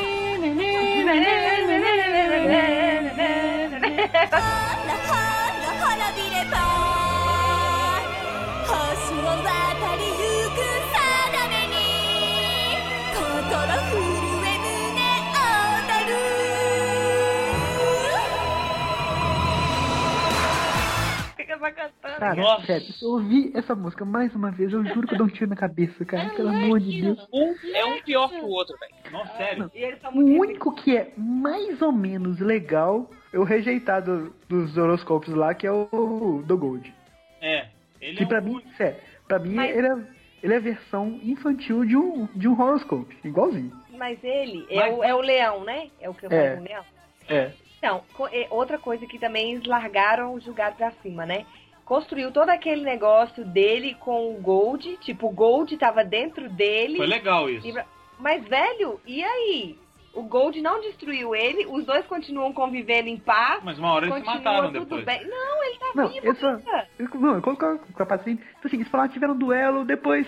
[21.67, 22.19] Só cantando.
[22.19, 22.65] Cara, Nossa.
[22.65, 25.29] sério, se eu ouvir essa música mais uma vez, eu juro que eu dou um
[25.29, 26.29] tiro na cabeça, cara.
[26.29, 27.27] Pelo amor de Deus.
[27.33, 28.93] Um é um pior que o outro, velho.
[29.11, 29.71] Nossa, sério.
[29.73, 34.77] E eles são O único que é mais ou menos legal é o rejeitado dos
[34.77, 36.93] horoscópios lá, que é o do Gold.
[37.41, 37.67] É.
[37.99, 38.97] Ele Que é pra um- mim, sério,
[39.27, 39.97] pra mim Mas- ele, é,
[40.43, 43.17] ele é a versão infantil de um, de um horoscope.
[43.23, 43.71] Igualzinho.
[43.97, 45.89] Mas ele é, Mas- o, é o leão, né?
[45.99, 46.49] É o que eu É.
[46.51, 46.83] falo, o leão.
[47.27, 47.51] É.
[47.79, 48.01] Então,
[48.31, 51.45] é outra coisa que também eles largaram o julgado pra cima, né?
[51.87, 56.97] Construiu todo aquele negócio dele com o Gold, tipo, o Gold tava dentro dele.
[56.97, 57.65] Foi legal isso.
[57.65, 57.73] E
[58.19, 59.79] Mas, velho, e aí?
[60.13, 63.63] O Gold não destruiu ele, os dois continuam convivendo em paz.
[63.63, 65.05] Mas uma hora eles se mataram depois.
[65.05, 65.25] bem.
[65.29, 66.59] Não, ele tá Não, vivo eu só.
[66.99, 68.43] Eu, não, eu coloco com a paciente.
[68.43, 70.27] Então, assim, eles falaram que tiveram um duelo, depois.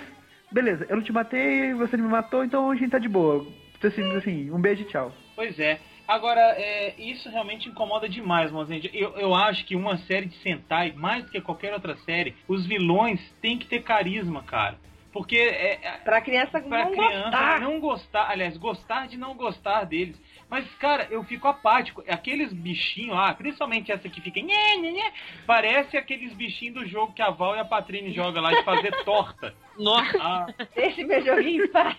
[0.50, 3.46] Beleza, eu não te matei, você não me matou, então a gente tá de boa.
[3.78, 5.12] Então, assim, assim, um beijo e tchau.
[5.36, 5.78] Pois é.
[6.10, 8.90] Agora, é, isso realmente incomoda demais, Mozendia.
[8.94, 12.66] Eu, eu acho que uma série de Sentai, mais do que qualquer outra série, os
[12.66, 14.78] vilões têm que ter carisma, cara.
[15.14, 17.60] Porque é, é, Pra criança pra não criança gostar.
[17.62, 20.20] não gostar, aliás, gostar de não gostar deles.
[20.50, 22.04] Mas, cara, eu fico apático.
[22.08, 24.40] Aqueles bichinhos lá, principalmente essa que fica.
[24.40, 25.12] Nhê, nhê, nhê,
[25.46, 28.92] parece aqueles bichinhos do jogo que a Val e a Patrine jogam lá de fazer
[29.06, 29.54] torta.
[29.78, 31.98] Nossa, Ah, Deixa meu joguinho em paz.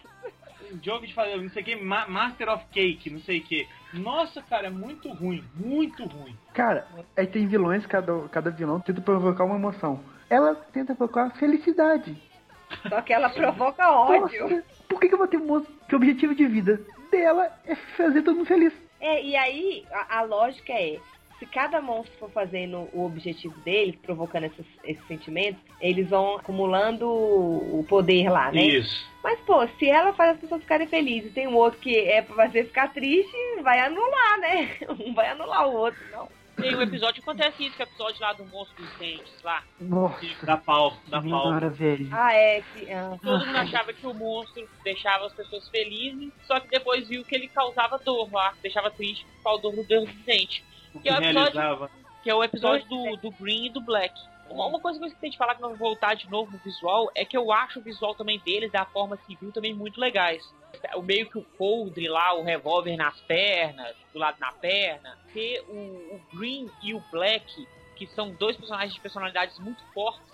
[0.83, 3.69] jogo de fazer, não sei o que, Master of Cake, não sei o que.
[3.93, 6.37] Nossa, cara, é muito ruim, muito ruim.
[6.55, 6.87] Cara,
[7.17, 10.01] aí tem vilões, cada, cada vilão tenta provocar uma emoção.
[10.29, 12.17] Ela tenta provocar felicidade.
[12.89, 14.49] Só que ela provoca ódio.
[14.49, 16.81] Nossa, por que, que eu vou ter um monstro que o objetivo de vida
[17.11, 18.73] dela é fazer todo mundo feliz?
[19.01, 21.01] É, e aí a, a lógica é,
[21.39, 27.09] se cada monstro for fazendo o objetivo deles, provocando esses, esses sentimentos, eles vão acumulando
[27.09, 28.63] o poder lá, né?
[28.63, 29.09] Isso.
[29.23, 32.23] Mas, pô, se ela faz as pessoas ficarem felizes e tem um outro que é
[32.23, 34.77] pra fazer ficar triste, vai anular, né?
[35.05, 36.29] Um vai anular o outro, não.
[36.57, 39.43] tem um episódio que acontece isso, que é o episódio lá do monstro dos dentes
[39.43, 39.63] lá.
[39.81, 41.23] Nossa, Dá pau, dá pau.
[41.23, 42.09] senhora, velho.
[42.13, 43.17] Ah, é, que, ah.
[43.23, 47.35] Todo mundo achava que o monstro deixava as pessoas felizes, só que depois viu que
[47.35, 50.63] ele causava dor lá, deixava triste por causa do dor dos dentes.
[50.95, 51.91] O que Que é o episódio- realizava.
[52.23, 54.15] Que é o episódio do, do Green e do Black.
[54.51, 56.59] Uma, uma coisa que eu esqueci de falar que nós vamos voltar de novo no
[56.59, 60.43] visual é que eu acho o visual também deles, da forma civil, também muito legais.
[60.97, 65.17] O meio que o coldre lá, o revólver nas pernas, do lado na perna.
[65.33, 70.27] Ter o, o Green e o Black, que são dois personagens de personalidades muito fortes,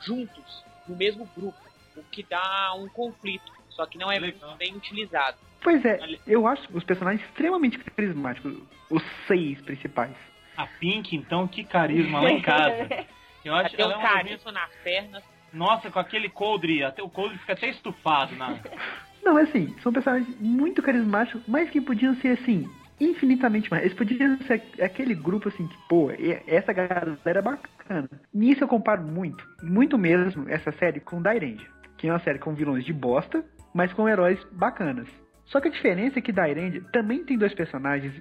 [0.00, 1.58] juntos, no mesmo grupo.
[1.96, 3.52] O que dá um conflito.
[3.70, 4.50] Só que não é Legal.
[4.50, 5.36] muito bem utilizado.
[5.62, 8.56] Pois é, eu acho os personagens extremamente carismáticos.
[8.90, 10.14] Os seis principais.
[10.56, 13.06] A Pink, então, que carisma lá em casa.
[13.44, 15.22] Eu acho Até é o uma das carisma nas pernas.
[15.52, 18.58] Nossa, com aquele coldre, até o coldre fica até estufado na.
[19.22, 22.68] Não, é assim, são personagens muito carismáticos, mas que podiam ser assim,
[23.00, 23.82] infinitamente mais.
[23.84, 28.08] Eles podiam ser aquele grupo assim que, pô, e- essa galera é bacana.
[28.34, 31.66] Nisso eu comparo muito, muito mesmo, essa série com Dairenge,
[31.96, 33.42] que é uma série com vilões de bosta,
[33.72, 35.08] mas com heróis bacanas.
[35.46, 38.12] Só que a diferença é que Dairenge também tem dois personagens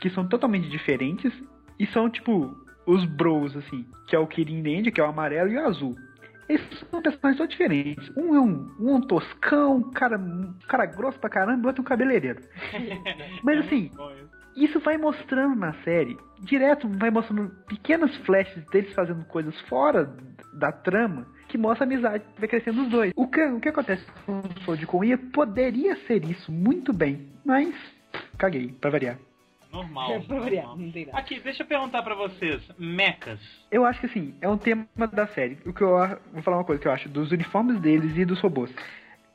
[0.00, 1.32] que são totalmente diferentes
[1.78, 2.56] e são tipo
[2.88, 5.94] os bros, assim, que é o Kirin Range, que é o amarelo, e o azul.
[6.48, 8.10] Esses são personagens todos diferentes.
[8.16, 11.66] Um é um, um, é um toscão, um cara, um cara grosso pra caramba, o
[11.66, 12.40] outro é um cabeleireiro.
[13.44, 14.10] Mas assim, Bom,
[14.56, 14.80] isso.
[14.80, 20.10] vai mostrando na série, direto vai mostrando pequenos flashes deles fazendo coisas fora
[20.54, 23.12] da trama, que mostra a amizade que vai crescendo os dois.
[23.14, 27.28] O que, o que acontece com o Soul de Konya poderia ser isso muito bem,
[27.44, 27.74] mas
[28.38, 29.18] caguei, pra variar.
[29.72, 30.10] Normal.
[30.18, 30.76] É, normal.
[30.76, 31.18] não tem nada.
[31.18, 32.62] Aqui, deixa eu perguntar pra vocês.
[32.78, 33.40] Mechas.
[33.70, 35.58] Eu acho que assim, é um tema da série.
[35.66, 35.96] O que eu
[36.32, 38.70] vou falar uma coisa que eu acho dos uniformes deles e dos robôs.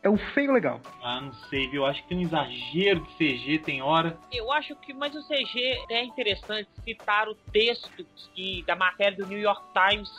[0.04, 0.82] É um feio legal.
[1.02, 1.86] Ah, não sei, viu?
[1.86, 4.18] Acho que tem um exagero de CG, tem hora.
[4.34, 7.90] Eu acho que, mas o CG é interessante citar o texto
[8.36, 10.12] que, da matéria do New York Times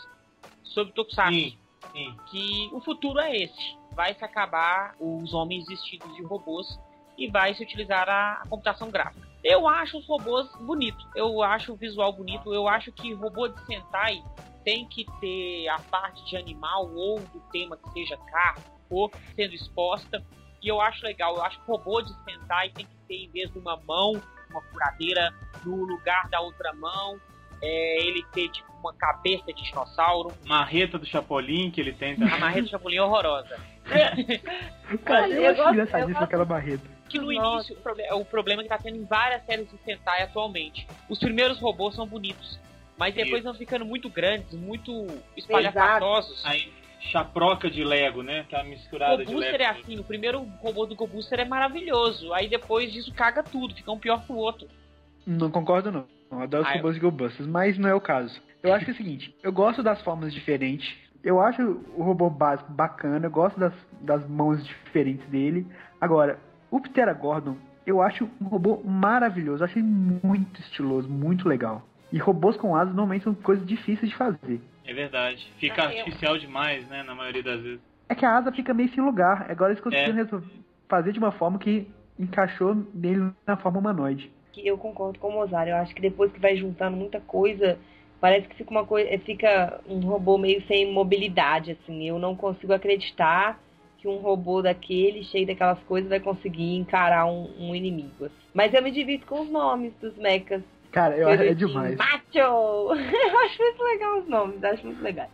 [0.62, 1.34] sobre Tokusatsu.
[1.34, 1.58] Sim,
[1.92, 2.16] sim.
[2.30, 3.76] que o futuro é esse.
[3.92, 6.80] Vai se acabar os homens vestidos de robôs
[7.18, 9.33] e vai se utilizar a, a computação gráfica.
[9.44, 11.06] Eu acho os robôs bonitos.
[11.14, 12.52] Eu acho o visual bonito.
[12.54, 14.22] Eu acho que robô de Sentai
[14.64, 19.54] tem que ter a parte de animal ou do tema que seja carro ou sendo
[19.54, 20.24] exposta.
[20.62, 21.36] E eu acho legal.
[21.36, 24.12] Eu acho que o robô de Sentai tem que ter, em vez de uma mão,
[24.50, 25.30] uma furadeira
[25.64, 27.20] no lugar da outra mão.
[27.62, 30.32] É, ele ter tipo uma cabeça de dinossauro.
[30.46, 32.32] Marreta do Chapolin que ele tem também.
[32.32, 33.58] A marreta do Chapolin é horrorosa.
[35.04, 36.93] Cara, eu, eu acho gosto- engraçadíssimo eu gosto- aquela barreta.
[37.14, 37.56] Que no Nossa.
[37.56, 40.86] início o proble- é o problema que tá tendo em várias séries de Sentai atualmente.
[41.08, 42.58] Os primeiros robôs são bonitos,
[42.98, 45.06] mas depois vão ficando muito grandes, muito
[45.36, 46.44] espalhafatosos.
[46.44, 46.72] Aí,
[47.12, 48.46] chaproca de Lego, né?
[48.52, 49.62] O misturada de Booster Lego.
[49.62, 53.74] é assim, o primeiro robô do Go Booster é maravilhoso, aí depois disso caga tudo,
[53.74, 54.66] fica um pior que o outro.
[55.26, 56.06] Não concordo, não.
[56.30, 58.42] Eu adoro os Ah, eu- robôs de GoBusters, mas não é o caso.
[58.62, 60.92] Eu acho que é o seguinte, eu gosto das formas diferentes,
[61.22, 61.62] eu acho
[61.96, 65.66] o robô básico bacana, eu gosto das, das mãos diferentes dele.
[66.00, 66.38] Agora,
[66.76, 67.56] o Ptera Gordon,
[67.86, 71.82] eu acho um robô maravilhoso, eu achei muito estiloso, muito legal.
[72.12, 74.60] E robôs com asas normalmente são coisas difíceis de fazer.
[74.84, 75.50] É verdade.
[75.58, 77.02] Fica Ah, eu- artificial demais, né?
[77.02, 77.80] Na maioria das vezes.
[78.08, 79.46] É que a asa fica meio sem lugar.
[79.50, 80.42] Agora eles conseguiram É.
[80.88, 84.30] fazer de uma forma que encaixou nele na forma humanoide.
[84.52, 85.66] que eu concordo com o Mozart.
[85.68, 87.76] Eu acho que depois que vai juntando muita coisa,
[88.20, 92.04] parece que fica uma coisa, fica um robô meio sem mobilidade, assim.
[92.08, 93.58] Eu não consigo acreditar
[94.04, 98.26] que um robô daquele, cheio daquelas coisas, vai conseguir encarar um, um inimigo.
[98.26, 98.34] assim.
[98.52, 100.62] Mas eu me divirto com os nomes dos mechas.
[100.92, 101.96] Cara, eu acho é Perutinho, demais.
[101.96, 102.20] Macho!
[102.36, 105.28] Eu acho muito legal os nomes, acho muito legal.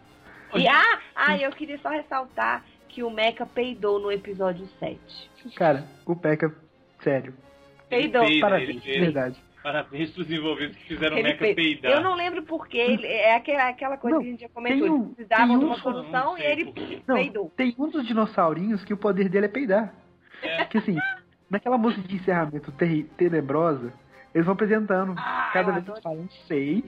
[0.55, 4.99] E ah, ah, eu queria só ressaltar que o Mecha peidou no episódio 7.
[5.55, 7.05] Cara, o P.E.K.K.A.
[7.05, 7.35] sério.
[7.89, 8.25] Peidou.
[8.25, 9.37] Peida, Parabéns, verdade.
[9.63, 11.55] Parabéns pros envolvidos que fizeram o Ele fez.
[11.55, 11.93] peidar.
[11.93, 14.89] Eu não lembro porquê, ele- é aquela, aquela coisa Não, que a gente já comentou.
[14.91, 17.03] um- Eles precisavam tem de um- uma solução e ele.
[17.07, 17.53] Não, peidou.
[17.57, 19.93] tem um dos dinossaurinhos que o poder dele é peidar.
[20.43, 20.65] É.
[20.65, 20.97] Que assim,
[21.51, 22.73] naquela música de encerramento
[23.19, 23.93] tenebrosa,
[24.35, 25.15] eles vão apresentando.
[25.19, 26.83] Ah, cada vez eles falam seis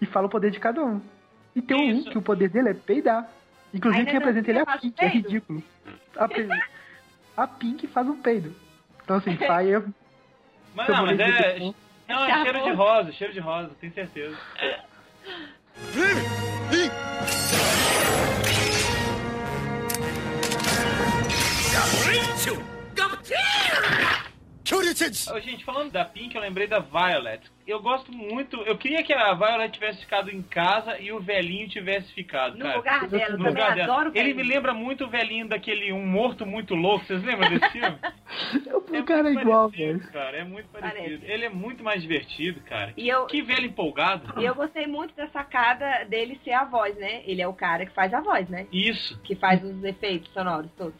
[0.00, 1.02] e falam o poder de cada um.
[1.54, 2.08] E tem Isso.
[2.08, 3.28] um que o poder dele é peidar.
[3.74, 5.62] Inclusive Aí quem apresenta ele é a Pink, é ridículo.
[6.16, 8.54] A, a Pink faz um peido.
[9.02, 9.84] Então assim, sai eu.
[10.74, 11.58] Mas não, mas é.
[12.08, 14.36] Não, é cheiro de rosa, cheiro de rosa, tenho certeza.
[25.30, 27.42] Ô, gente, falando da Pink, eu lembrei da Violet.
[27.66, 28.56] Eu gosto muito.
[28.62, 32.64] Eu queria que a Violet tivesse ficado em casa e o velhinho tivesse ficado, No
[32.64, 32.76] cara.
[32.76, 33.92] lugar dela, No também lugar dela.
[33.92, 37.04] adoro o Ele me lembra muito o velhinho daquele Um Morto Muito Louco.
[37.04, 37.98] Vocês lembram desse filme?
[38.72, 40.12] O cara é muito igual, parecido, velho.
[40.12, 40.36] cara.
[40.38, 41.18] É muito parecido.
[41.18, 41.24] Parece.
[41.32, 42.92] Ele é muito mais divertido, cara.
[42.96, 44.40] E eu, Que velho empolgado.
[44.40, 47.22] e eu gostei muito da sacada dele ser a voz, né?
[47.26, 48.66] Ele é o cara que faz a voz, né?
[48.72, 49.20] Isso.
[49.22, 50.96] Que faz os efeitos sonoros todos.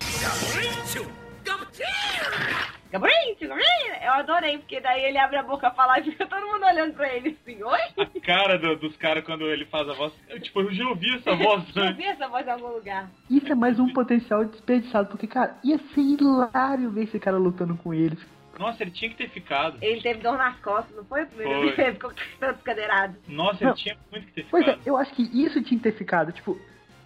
[2.94, 4.02] Gabriel, Gabriel!
[4.04, 6.94] Eu adorei, porque daí ele abre a boca a falar e fica todo mundo olhando
[6.94, 7.80] pra ele assim, oi?
[7.98, 10.12] A cara do- dos caras quando ele faz a voz.
[10.28, 11.96] Eu, tipo, eu já ouvi essa voz Eu antes.
[11.96, 13.10] vi essa voz em algum lugar.
[13.28, 17.76] Isso é mais um potencial desperdiçado, porque, cara, ia ser hilário ver esse cara lutando
[17.76, 18.18] com eles.
[18.58, 19.76] Nossa, ele tinha que ter ficado.
[19.82, 21.72] Ele teve dor nas costas, não foi o primeiro Foi.
[21.74, 21.84] dia?
[21.86, 23.16] Ele ficou todo descadeirado.
[23.26, 23.74] Nossa, ele Não.
[23.76, 24.86] tinha muito que ter Pois é, ficado.
[24.86, 26.56] eu acho que isso tinha que ter ficado, tipo,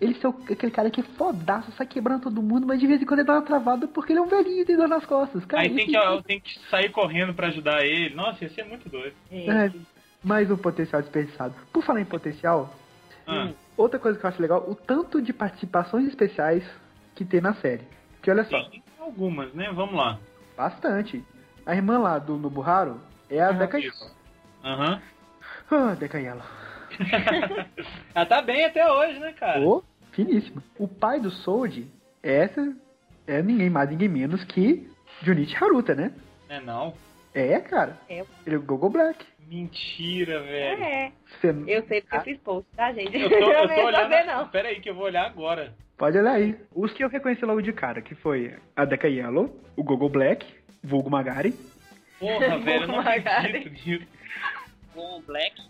[0.01, 3.05] ele ser aquele cara que é fodaço, sai quebrando todo mundo, mas de vez em
[3.05, 5.45] quando ele dá uma travada porque ele é um velhinho e tem dor nas costas.
[5.45, 8.15] Cara, Aí tem que, tem que sair correndo pra ajudar ele.
[8.15, 9.15] Nossa, ia ser muito doido.
[9.33, 9.71] É,
[10.23, 11.55] mais um potencial desperdiçado.
[11.73, 12.73] Por falar em potencial,
[13.27, 16.65] Ah, outra coisa que eu acho legal, o tanto de participações especiais
[17.15, 17.83] que tem na série.
[18.23, 18.83] Que olha só, sim.
[19.01, 19.71] algumas, né?
[19.73, 20.19] Vamos lá.
[20.57, 21.25] Bastante.
[21.67, 23.69] A irmã lá do Nobuharu é a Ah.
[24.65, 25.03] Aham.
[25.71, 26.43] Ah, Deca Yala.
[28.15, 29.61] Ela tá bem até hoje, né, cara?
[29.61, 29.85] Ô,
[30.25, 30.63] finíssima.
[30.77, 31.87] O pai do Soji,
[32.23, 32.75] essa
[33.27, 34.91] é ninguém mais, ninguém menos que
[35.23, 36.13] Junichi Haruta, né?
[36.49, 36.93] É não.
[37.33, 37.97] É, cara.
[38.09, 38.25] É.
[38.45, 39.25] Ele é o Gogo Black.
[39.47, 40.83] Mentira, velho.
[40.83, 43.17] É, Você eu sei porque eu fiz post, tá, gente?
[43.17, 44.09] Eu tô, eu tô tô olhando.
[44.09, 44.49] vendo, não.
[44.49, 45.73] Pera aí que eu vou olhar agora.
[45.97, 46.57] Pode olhar aí.
[46.75, 50.45] Os que eu reconheci logo de cara, que foi a Deca Yellow, o Gogo Black,
[50.83, 51.55] vulgo Magari.
[52.19, 53.59] Porra, velho, eu não Magari.
[53.59, 54.07] acredito
[54.95, 55.23] nisso.
[55.27, 55.63] Black.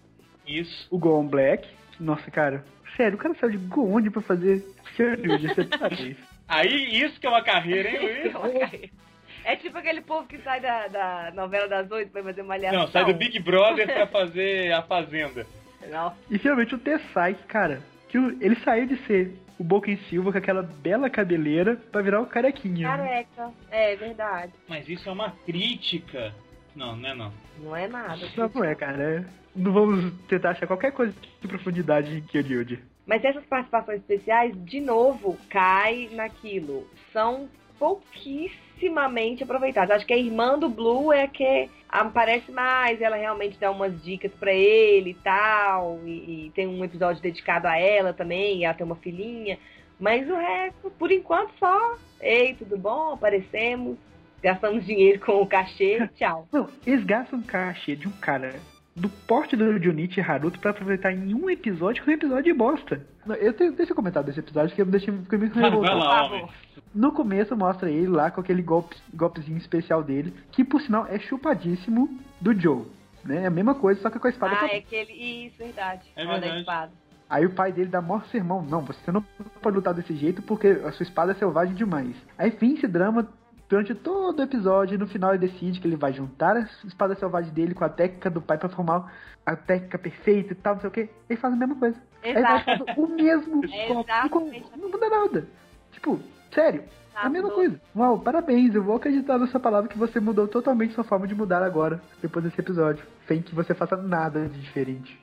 [0.47, 0.89] Isso.
[0.91, 1.69] o Goon Black.
[2.01, 2.65] Nossa, cara.
[2.99, 4.63] Sério, o cara saiu de Goonde pra fazer
[4.97, 6.17] Xeryuji, você parabéns.
[6.47, 8.91] Aí, isso que é uma carreira, hein, Luiz?
[9.45, 12.81] É tipo aquele povo que sai da, da novela das oito pra fazer uma aliação.
[12.81, 15.47] Não, sai do Big Brother pra fazer a Fazenda.
[15.89, 16.13] Não.
[16.31, 17.81] E finalmente o Tessai, cara,
[18.11, 22.21] que o- ele saiu de ser o Boken Silva com aquela bela cabeleira pra virar
[22.21, 22.89] o carequinha.
[22.89, 23.51] Careca.
[23.71, 24.53] É verdade.
[24.69, 26.35] Mas isso é uma crítica.
[26.79, 27.33] Não, não é não.
[27.59, 28.29] Não é nada.
[28.37, 29.29] Não, não é, cara.
[29.55, 32.79] Não vamos tentar achar qualquer coisa de profundidade em Kyoryuji.
[33.05, 36.87] Mas essas participações especiais, de novo, cai naquilo.
[37.13, 37.49] São
[37.81, 39.97] pouquíssimamente aproveitadas.
[39.97, 44.01] Acho que a irmã do Blue é a que aparece mais, ela realmente dá umas
[44.05, 45.99] dicas pra ele e tal.
[46.05, 49.59] E, e tem um episódio dedicado a ela também, e ela tem uma filhinha.
[49.99, 51.97] Mas o resto, por enquanto, só.
[52.21, 53.15] Ei, tudo bom?
[53.15, 53.99] Aparecemos.
[54.43, 56.09] Gastamos dinheiro com o cachê.
[56.17, 56.47] Tchau.
[56.53, 58.55] Não, eles gastam cachê de um cara
[58.95, 62.53] do porte do Junichi Haruto pra aproveitar em um episódio que é um episódio de
[62.53, 63.07] bosta.
[63.25, 66.35] Não, Eu tenho, deixa eu comentar desse episódio que eu deixei fiquei meio revoltado.
[66.35, 66.49] homem.
[66.95, 71.19] No começo mostra ele lá com aquele golpe, golpezinho especial dele, que por sinal é
[71.19, 72.87] chupadíssimo do Joe.
[73.25, 73.43] Né?
[73.45, 74.57] É a mesma coisa, só que com a espada.
[74.61, 75.13] Ah, é aquele.
[75.13, 76.03] Isso, verdade.
[76.17, 76.61] É verdade.
[76.61, 76.93] espada.
[77.29, 78.63] Aí o pai dele dá maior sermão.
[78.63, 79.23] Não, você não
[79.61, 82.17] pode lutar desse jeito porque a sua espada é selvagem demais.
[82.39, 83.29] Aí fim esse drama
[83.69, 87.15] durante todo o episódio e no final ele decide que ele vai juntar a espada
[87.15, 89.13] selvagem dele com a técnica do pai pra formar
[89.45, 91.11] a técnica perfeita e tal, não sei o que.
[91.29, 92.01] Ele faz a mesma coisa.
[92.23, 92.65] Exato.
[92.65, 95.49] fazendo o mesmo exatamente Não- muda nada.
[95.93, 96.19] Tipo,
[96.53, 96.85] sério.
[97.15, 97.81] A mesma coisa.
[97.97, 98.75] Uau, parabéns.
[98.75, 102.45] Eu vou acreditar nessa palavra que você mudou totalmente sua forma de mudar agora, depois
[102.45, 103.05] desse episódio.
[103.27, 105.21] Sem que você faça nada de diferente.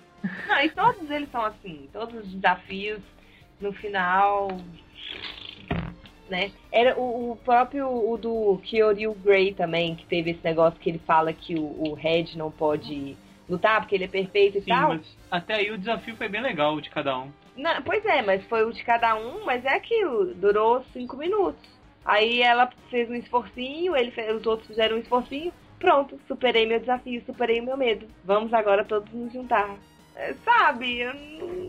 [0.48, 1.88] Não, e todos eles são assim.
[1.94, 3.00] Todos os desafios,
[3.62, 4.50] no final.
[6.30, 6.52] Né?
[6.72, 11.00] Era o, o próprio o do Kyoryu Grey também, que teve esse negócio que ele
[11.00, 13.16] fala que o, o Red não pode
[13.48, 14.90] lutar porque ele é perfeito e Sim, tal.
[14.90, 17.32] mas até aí o desafio foi bem legal, o de cada um.
[17.56, 21.62] Não, pois é, mas foi o de cada um, mas é aquilo, durou cinco minutos.
[22.04, 26.80] Aí ela fez um esforcinho, ele fez, os outros fizeram um esforcinho, pronto, superei meu
[26.80, 28.08] desafio, superei o meu medo.
[28.24, 29.78] Vamos agora todos nos juntar.
[30.16, 31.14] É, sabe, eu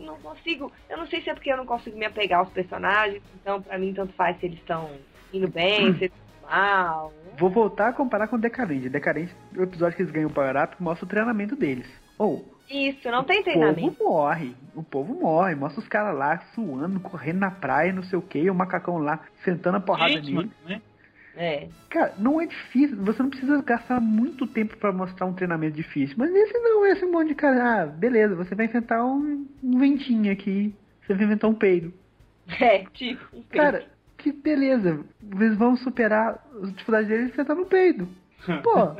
[0.05, 0.71] não, consigo.
[0.89, 3.77] Eu não sei se é porque eu não consigo me apegar aos personagens, então pra
[3.77, 4.89] mim tanto faz se eles estão
[5.33, 7.13] indo bem, se eles estão mal.
[7.37, 8.89] Vou voltar a comparar com Decadente.
[8.89, 11.87] Decadente, o episódio que eles ganham o power-up mostra o treinamento deles.
[12.17, 14.03] Ou, Isso, não tem o povo treinamento.
[14.03, 14.55] morre.
[14.73, 15.53] O povo morre.
[15.53, 19.19] Mostra os caras lá suando, correndo na praia, não sei o que, o macacão lá
[19.43, 20.51] sentando a porrada Gente, nele.
[20.65, 20.81] né?
[21.37, 21.69] É.
[21.89, 22.97] Cara, não é difícil.
[22.97, 26.15] Você não precisa gastar muito tempo pra mostrar um treinamento difícil.
[26.17, 27.83] Mas esse não, esse um monte de cara.
[27.83, 30.73] Ah, beleza, você vai inventar um, um ventinho aqui.
[31.05, 31.93] Você vai inventar um peido.
[32.61, 33.23] É, tipo.
[33.35, 33.85] um Cara,
[34.17, 35.03] que beleza.
[35.35, 38.07] Eles vão superar as dificuldades deles sentando no peido.
[38.63, 38.95] Pô,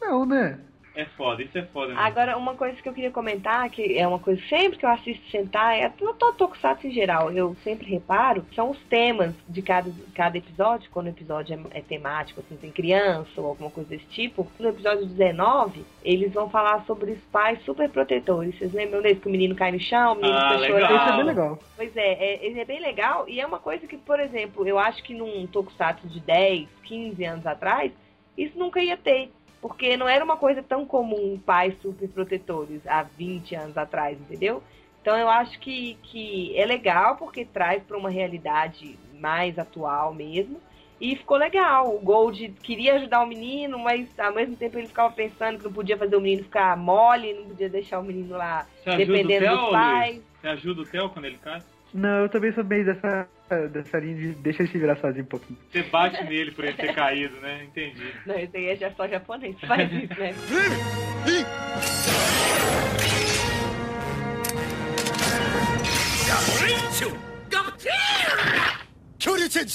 [0.00, 0.58] não, né?
[1.00, 1.94] É foda, isso é foda.
[1.94, 1.98] Né?
[1.98, 5.30] Agora, uma coisa que eu queria comentar, que é uma coisa sempre que eu assisto
[5.30, 10.36] sentar, é todo Tokusatsu em geral, eu sempre reparo, são os temas de cada, cada
[10.36, 14.46] episódio, quando o episódio é, é temático, assim, tem criança ou alguma coisa desse tipo.
[14.58, 18.58] No episódio 19, eles vão falar sobre os pais super protetores.
[18.58, 20.80] Vocês lembram desse que o menino cai no chão, o menino Ah, legal.
[20.80, 20.94] chorando?
[21.00, 21.58] Isso é bem legal.
[21.76, 24.78] Pois é, é, ele é bem legal e é uma coisa que, por exemplo, eu
[24.78, 27.90] acho que num Tokusatsu de 10, 15 anos atrás,
[28.36, 29.30] isso nunca ia ter.
[29.60, 34.62] Porque não era uma coisa tão comum pais super protetores há 20 anos atrás, entendeu?
[35.02, 40.60] Então eu acho que, que é legal porque traz para uma realidade mais atual mesmo.
[41.00, 41.94] E ficou legal.
[41.94, 45.72] O Gold queria ajudar o menino, mas ao mesmo tempo ele ficava pensando que não
[45.72, 49.70] podia fazer o menino ficar mole, não podia deixar o menino lá Você dependendo Luiz?
[49.70, 50.22] pais.
[50.40, 51.62] Você ajuda o Theo quando ele cai?
[51.92, 53.28] Não, eu também sou meio dessa,
[53.72, 55.58] dessa linha de deixa ele se virar sozinho um pouquinho.
[55.70, 57.64] Você bate nele por ele ter caído, né?
[57.64, 58.14] Entendi.
[58.24, 60.32] Não, esse aí é já só japonês que faz isso, né?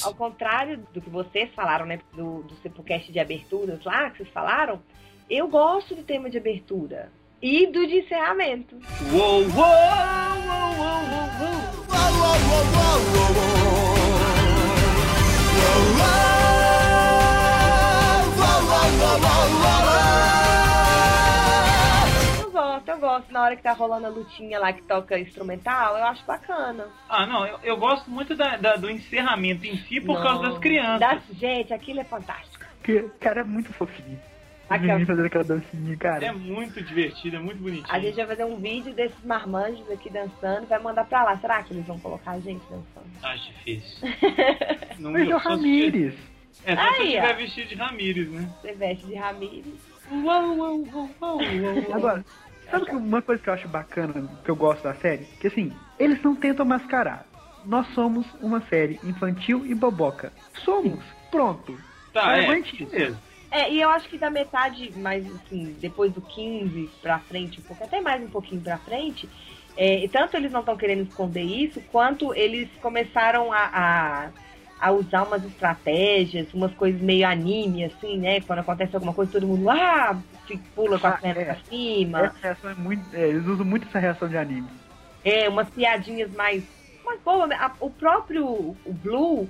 [0.06, 2.00] Ao contrário do que vocês falaram, né?
[2.14, 4.82] Do, do Sepulcast de aberturas lá, que vocês falaram,
[5.30, 7.12] eu gosto do tema de abertura.
[7.42, 8.76] E do de encerramento.
[9.12, 10.86] Uou, uou.
[22.42, 23.32] Eu gosto, eu gosto.
[23.34, 26.88] Na hora que tá rolando a lutinha lá que toca instrumental, eu acho bacana.
[27.10, 30.50] Ah, não, eu, eu gosto muito da, da- do encerramento em si por causa Não.
[30.52, 31.00] das crianças.
[31.00, 32.66] Das- gente, aquilo é fantástico.
[32.78, 34.20] Porque, cara, é muito fofinho.
[34.66, 36.26] Os Aquela- meninos fazendo aquela dancinha, cara.
[36.26, 37.86] É muito divertido, é muito bonitinho.
[37.88, 41.38] A gente vai fazer um vídeo desses marmanjos aqui dançando e vai mandar pra lá.
[41.38, 43.06] Será que eles vão colocar a gente dançando?
[43.22, 44.08] Acho difícil.
[44.98, 46.14] Não Mas é o Só se- Ramires.
[46.66, 47.38] É só se Aí, tiver ó.
[47.38, 48.50] vestido de Ramires, né?
[48.62, 49.66] Você veste de Ramires.
[51.94, 52.26] Agora,
[52.70, 54.14] sabe que uma coisa que eu acho bacana,
[54.44, 55.26] que eu gosto da série?
[55.40, 57.26] Que assim, eles não tentam mascarar.
[57.66, 60.32] Nós somos uma série infantil e boboca.
[60.64, 61.04] Somos.
[61.32, 61.78] Pronto.
[62.14, 62.92] Tá, é, Aguente isso.
[62.92, 63.20] beleza.
[63.56, 67.64] É, e eu acho que da metade, mais assim, depois do 15 pra frente, um
[67.64, 69.30] pouco, até mais um pouquinho pra frente,
[69.78, 74.30] é, tanto eles não estão querendo esconder isso, quanto eles começaram a, a,
[74.78, 78.42] a usar umas estratégias, umas coisas meio anime, assim, né?
[78.42, 80.20] Quando acontece alguma coisa, todo mundo, ah,
[80.76, 81.46] pula com Ah, as pernas é.
[81.46, 82.20] pra cima.
[82.26, 83.16] Essa reação é muito.
[83.16, 84.68] é, eles usam muito essa reação de anime.
[85.24, 86.62] É, umas piadinhas mais.
[87.06, 87.48] mais boas.
[87.48, 87.56] né?
[87.56, 89.48] A- O próprio o Blue,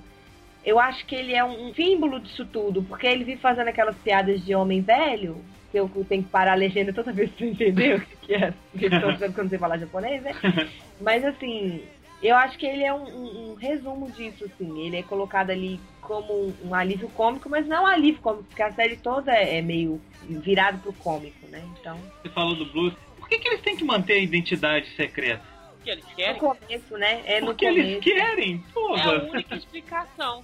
[0.66, 4.44] eu acho que ele é um, símbolo disso tudo, porque ele vive fazendo aquelas piadas
[4.44, 5.38] de homem velho,
[5.72, 8.54] que eu tenho que parar a legenda toda vez pra você entender o que, é.
[8.78, 10.32] Que eles estão falando quando você falar japonês, né?
[11.02, 11.84] Mas assim,
[12.24, 14.86] eu acho que ele é um, um- um resumo disso, assim.
[14.86, 18.62] Ele é colocado ali como um, um alívio cômico, mas não um alívio cômico, porque
[18.62, 21.62] a série toda é meio virada pro cômico, né?
[21.80, 21.98] Então.
[22.22, 22.94] Você falou do blues.
[23.18, 25.42] Por que, que eles têm que manter a identidade secreta?
[25.84, 26.36] que eles No querem.
[26.40, 27.22] começo, né?
[27.26, 27.88] É no Porque começo.
[27.90, 29.24] eles querem, É a porra.
[29.32, 30.44] única explicação.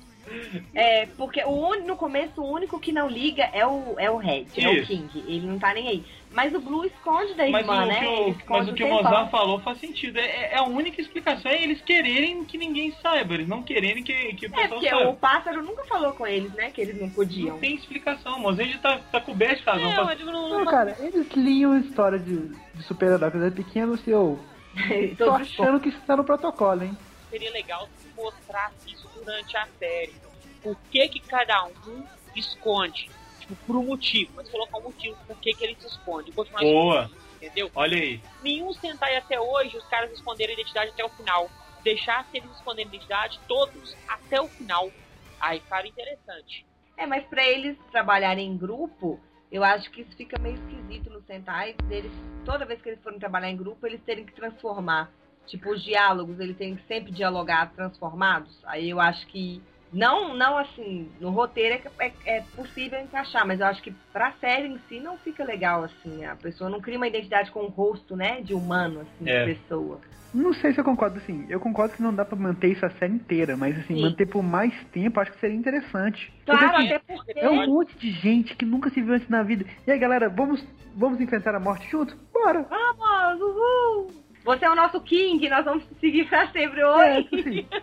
[0.74, 4.18] É, porque o un- no começo o único que não liga é o, é o
[4.18, 4.88] Red, é o Isso.
[4.88, 5.10] King.
[5.28, 6.06] Ele não tá nem aí.
[6.34, 8.00] Mas o Blue esconde da Mas irmã, o, né?
[8.00, 8.88] que Ele o, esconde mas o que o.
[8.88, 10.18] Mozart falou faz sentido.
[10.18, 13.34] É, é a única explicação é eles quererem que ninguém saiba.
[13.34, 15.10] Eles não quererem que, que o É, pessoal porque saiba.
[15.10, 16.72] o pássaro nunca falou com eles, né?
[16.72, 17.50] Que eles não podiam.
[17.56, 18.38] Não tem explicação.
[18.38, 19.90] O Mozart tá, tá coberto de razão.
[19.92, 23.52] É, Pra- digo, não, Não, não, cara, eles liam história de, de super-herói quando era
[23.52, 24.40] pequeno, assim, eu
[25.18, 26.98] tô achando que isso tá no protocolo, hein?
[27.30, 30.14] seria legal se mostrasse isso durante a série.
[30.62, 32.06] Por que que cada um
[32.36, 33.10] esconde?
[33.40, 34.32] Tipo, por um motivo.
[34.36, 36.32] Mas colocar um motivo por que que ele se esconde.
[36.32, 37.12] Continuar Boa.
[37.38, 37.72] entendeu?
[37.76, 38.22] Olha aí.
[38.44, 41.50] Nenhum Sentai até hoje, os caras esconderam a identidade até o final.
[41.84, 44.92] Deixasse eles esconderem a identidade, todos, até o final.
[45.40, 46.66] Aí, cara, interessante.
[46.96, 49.20] É, mas pra eles trabalharem em grupo,
[49.52, 51.74] eu acho que isso fica meio esquisito no Sentai.
[51.86, 52.12] Deles,
[52.46, 55.12] toda vez que eles forem trabalhar em grupo, eles terem que transformar.
[55.48, 58.58] Tipo, os diálogos, eles têm que sempre dialogar transformados.
[58.66, 59.62] Aí eu acho que.
[59.94, 64.32] Não, não assim, no roteiro é, é, é possível encaixar, mas eu acho que pra
[64.40, 66.24] série em si não fica legal, assim.
[66.24, 68.40] A pessoa não cria uma identidade com o rosto, né?
[68.40, 69.46] De humano, assim, É.
[69.46, 70.00] de pessoa.
[70.34, 72.90] Não sei se eu concordo, assim, eu concordo que não dá pra manter isso a
[72.92, 74.02] série inteira, mas assim, Sim.
[74.02, 76.32] manter por mais tempo acho que seria interessante.
[76.46, 77.34] Claro, Porque, assim, até porque.
[77.38, 79.66] é um monte de gente que nunca se viu antes na vida.
[79.86, 80.66] E aí, galera, vamos,
[80.96, 82.16] vamos enfrentar a morte junto?
[82.32, 82.66] Bora!
[82.70, 84.21] Vamos, uhul!
[84.44, 87.68] Você é o nosso King, nós vamos seguir pra sempre É, hoje.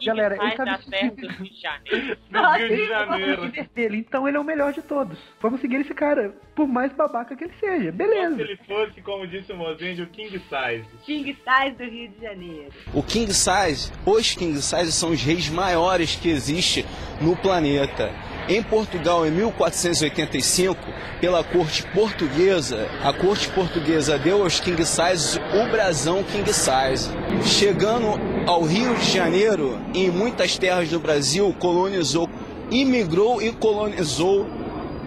[0.00, 2.18] E Galera, ele sabe da se- Rio de Janeiro.
[2.30, 3.52] No Rio de Janeiro.
[3.96, 5.18] então ele é o melhor de todos.
[5.40, 7.84] Vamos seguir esse cara, por mais babaca que ele seja.
[7.86, 8.40] Se Beleza.
[8.42, 10.84] ele fosse, como disse o Mozart, o King Size.
[11.04, 12.70] King Size do Rio de Janeiro.
[12.94, 16.84] O King Size, os King Size são os reis maiores que existe
[17.20, 18.10] no planeta.
[18.48, 20.78] Em Portugal, em 1485,
[21.20, 27.10] pela corte portuguesa, a corte portuguesa deu aos King Size o brasão King Size.
[27.44, 32.30] Chegando ao Rio de Janeiro, em muitas terras do Brasil, colonizou,
[32.70, 34.46] imigrou e colonizou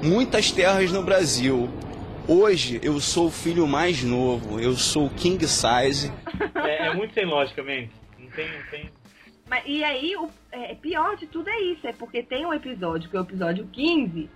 [0.03, 1.69] muitas terras no Brasil.
[2.27, 6.11] Hoje eu sou o filho mais novo, eu sou o King Size.
[6.55, 7.91] É, é muito sem lógica, Mendes.
[8.19, 8.98] Não tem, não tem.
[9.49, 13.09] Mas, e aí, o é, pior de tudo é isso, é porque tem um episódio,
[13.09, 14.29] que é o episódio 15,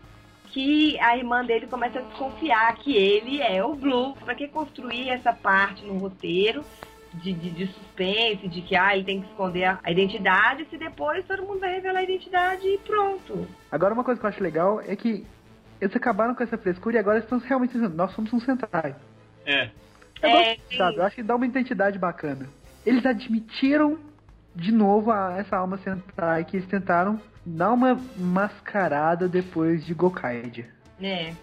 [0.47, 4.15] que a irmã dele começa a desconfiar que ele é o Blue.
[4.15, 6.63] Pra que construir essa parte no roteiro
[7.13, 10.77] de, de, de suspense, de que ah, ele tem que esconder a, a identidade, se
[10.77, 13.47] depois todo mundo vai revelar a identidade e pronto.
[13.71, 15.25] Agora, uma coisa que eu acho legal é que
[15.79, 18.95] eles acabaram com essa frescura e agora estão realmente dizendo, nós somos um Sentai.
[19.45, 19.69] É.
[20.21, 20.97] Eu É, gosto, sabe?
[20.97, 22.49] Eu acho que dá uma identidade bacana.
[22.85, 23.99] Eles admitiram
[24.55, 30.69] de novo a, essa alma Sentai que eles tentaram dar uma mascarada depois de Gokaiger.
[31.01, 31.33] É.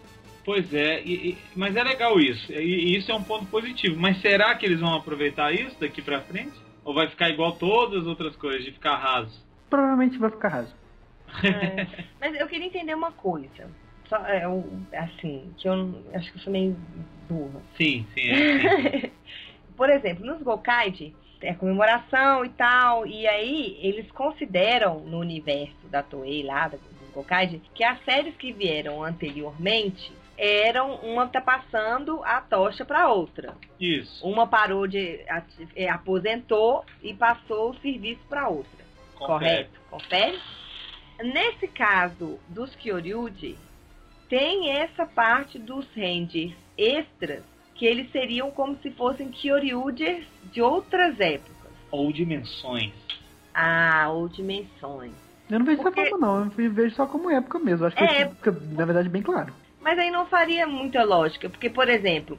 [0.44, 2.50] Pois é, e- e- mas é legal isso.
[2.52, 2.56] E,
[2.92, 4.00] e isso é um ponto positivo.
[4.00, 6.52] Mas será que eles vão aproveitar isso daqui pra frente?
[6.82, 9.44] Ou vai ficar igual todas as outras coisas, de ficar raso?
[9.68, 10.74] Provavelmente vai ficar raso.
[11.44, 11.86] É.
[12.18, 13.68] Mas eu queria entender uma coisa.
[14.08, 16.74] Só, é, um- assim, que eu não- acho que eu sou meio
[17.28, 17.60] burra.
[17.76, 18.30] Sim, sim.
[18.30, 19.10] É, sim.
[19.76, 26.02] Por exemplo, nos Gokaid é comemoração e tal, e aí eles consideram no universo da
[26.02, 32.22] Toei lá, da- dos Gokaigen, que as séries que vieram anteriormente eram uma tá passando
[32.24, 33.54] a tocha para outra.
[33.78, 34.26] Isso.
[34.26, 35.20] Uma parou de
[35.76, 38.84] é, aposentou e passou o serviço para outra.
[39.16, 39.78] Correto?
[39.90, 40.38] Confere?
[41.22, 43.58] Nesse caso dos Kyoryuji,
[44.30, 47.44] tem essa parte dos Rangers extras
[47.80, 51.72] que eles seriam como se fossem Kyoryujers de outras épocas.
[51.90, 52.92] Ou dimensões.
[53.54, 55.12] Ah, ou dimensões.
[55.48, 56.52] Eu não vejo Porque- dessa forma, não.
[56.62, 57.86] Eu vejo só como época mesmo.
[57.86, 58.26] Acho que É.
[58.26, 59.54] isso fica, na verdade, bem claro.
[59.80, 62.38] Mas aí não faria muita lógica, porque, por exemplo,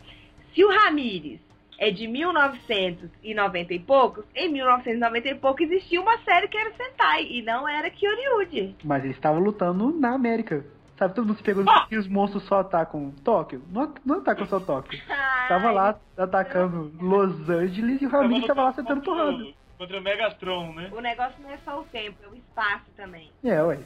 [0.54, 1.40] se o Ramires
[1.80, 7.26] é de 1990 e poucos, em 1990 e pouco existia uma série que era Sentai,
[7.32, 8.76] e não era Kyoryuji.
[8.84, 10.64] Mas ele estava lutando na América.
[11.02, 11.88] Sabe, todo mundo se pergunta Ah!
[11.90, 13.64] se os monstros só atacam Tóquio.
[13.72, 15.02] Não, não atacam só Tóquio.
[15.10, 19.54] Ai, Tava lá atacando Los Angeles e o Ramirez tava lá sentando contra o- porrada.
[19.80, 20.92] Contra o Megatron, né?
[20.94, 23.32] O negócio não é só o tempo, é o espaço também.
[23.44, 23.80] É, ué.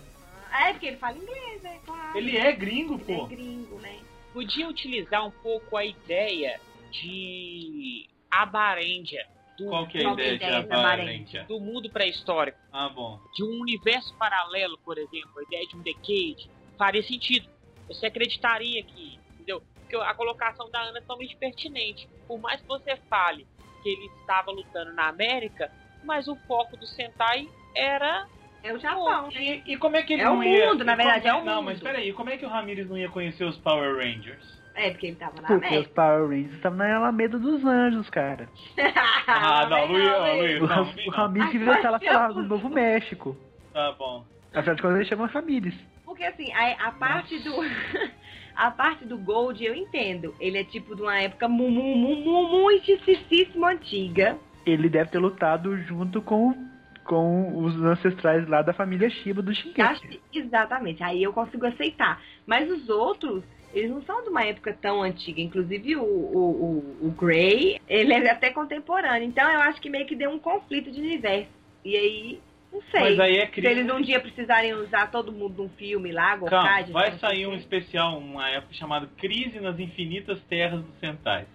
[0.52, 1.80] Ah, é porque ele fala inglês, né?
[1.86, 2.18] Claro.
[2.18, 3.26] Ele é gringo, Ele é pô.
[3.28, 3.96] gringo, né?
[4.34, 6.60] Podia utilizar um pouco a ideia
[6.92, 9.26] de Abarendia,
[9.58, 11.40] do, Qual que é a é ideia de ideia da aparente?
[11.44, 13.22] do mundo pré-histórico, Ah, bom.
[13.34, 17.48] de um universo paralelo, por exemplo, a ideia de um decade, faria sentido.
[17.88, 19.62] Você acreditaria que, entendeu?
[19.82, 22.08] Porque a colocação da Ana é totalmente pertinente.
[22.28, 23.46] Por mais que você fale
[23.84, 25.72] que ele estava lutando na América,
[26.04, 28.26] mas o foco do Sentai era
[28.64, 29.30] É o Japão.
[29.32, 30.70] E, e como é que ele É o não ia...
[30.72, 31.66] mundo, na e como verdade, é o Não, mundo.
[31.66, 34.64] mas peraí, como é que o Ramirez não ia conhecer os Power Rangers?
[34.74, 35.94] É, porque ele tava na Porque os América.
[35.94, 38.50] Power Rangers estavam na Alameda dos Anjos, cara.
[39.28, 40.08] Ah, não, Luiz,
[40.38, 40.62] Luiz.
[40.62, 43.36] O, Não, Ram- o Ramirez devia estar lá, sei lá, no Novo México.
[43.74, 44.24] Tá bom.
[44.54, 45.74] Afinal de contas, ele chama Ramirez.
[46.16, 47.52] Porque assim, a, a parte do.
[48.56, 50.34] A parte do Gold eu entendo.
[50.40, 54.38] Ele é tipo de uma época mu, mu, mu, mu, muitíssimo antiga.
[54.66, 56.56] Ele deve ter lutado junto com,
[57.04, 62.24] com os ancestrais lá da família Shiba do que- exatamente, aí eu consigo aceitar.
[62.48, 63.44] Mas os outros,
[63.74, 65.42] eles não são de uma época tão antiga.
[65.42, 69.28] Inclusive o, o, o, o Grey, ele é até contemporâneo.
[69.28, 71.50] Então eu acho que meio que deu um conflito de universo.
[71.84, 72.40] E aí,
[72.76, 73.00] não sei.
[73.02, 73.68] Mas aí é Se crise.
[73.68, 77.56] eles um dia precisarem usar todo mundo num filme lá, Calma, Gokage, vai sair um
[77.56, 81.48] especial, uma época chamada Crise nas Infinitas Terras dos Sentais.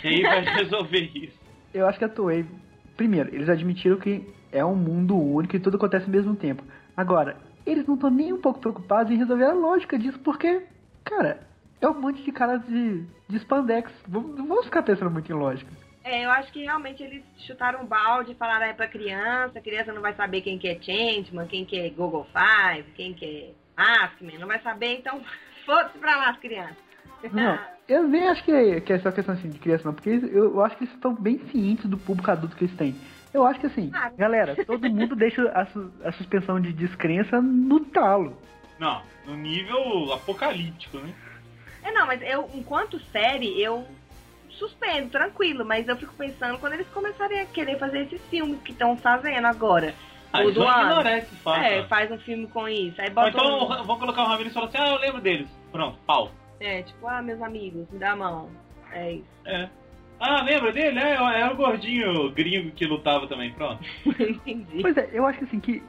[0.00, 1.38] Que aí vai resolver isso.
[1.72, 2.44] Eu acho que a Toei,
[2.96, 6.62] primeiro, eles admitiram que é um mundo único e tudo acontece ao mesmo tempo.
[6.96, 7.36] Agora,
[7.66, 10.62] eles não estão nem um pouco preocupados em resolver a lógica disso, porque,
[11.04, 11.40] cara,
[11.80, 13.92] é um monte de caras de, de spandex.
[14.08, 15.70] Vamos- Não vamos ficar pensando muito em lógica.
[16.10, 19.62] É, eu acho que realmente eles chutaram um balde e falaram é pra criança, a
[19.62, 23.26] criança não vai saber quem que é Changeman, quem que é Google Five, quem que
[23.76, 25.20] é Askman, não vai saber, então
[25.66, 26.76] foda-se pra lá as crianças.
[27.30, 30.08] Não, eu nem acho que é, que é só questão assim, de criança, não, porque
[30.08, 32.96] eu, eu acho que eles estão bem cientes do público adulto que eles têm.
[33.34, 34.08] Eu acho que assim, Ah.
[34.16, 38.40] galera, todo mundo deixa a, su- a suspensão de descrença no talo.
[38.78, 41.12] Não, no nível apocalíptico, né?
[41.82, 43.86] É, não, mas eu, enquanto série, eu
[44.58, 48.72] suspendo, tranquilo, mas eu fico pensando quando eles começarem a querer fazer esses filmes que
[48.72, 49.94] estão fazendo agora.
[50.32, 51.08] Ah, vão ano.
[51.08, 51.62] esse fato.
[51.62, 51.84] É, ó.
[51.84, 53.00] faz um filme com isso.
[53.00, 55.48] Aí bota então um- vão colocar o Ramirez e falar assim, ah, eu lembro deles.
[55.72, 56.30] Pronto, pau.
[56.60, 58.50] É, tipo, ah, meus amigos, me dá a mão.
[58.92, 59.24] É isso.
[59.46, 59.68] É.
[60.20, 60.98] Ah, lembra dele?
[60.98, 63.82] É, é o gordinho gringo que lutava também, pronto.
[64.18, 64.82] Entendi.
[64.82, 65.82] Pois é, eu acho que assim, que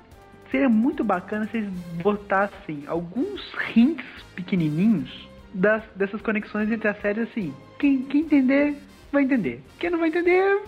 [0.51, 1.69] seria muito bacana se eles
[2.01, 3.41] botassem alguns
[3.75, 4.05] hints
[4.35, 7.53] pequenininhos das, dessas conexões entre as séries, assim.
[7.79, 8.75] Quem, quem entender,
[9.11, 9.63] vai entender.
[9.79, 10.61] Quem não vai entender,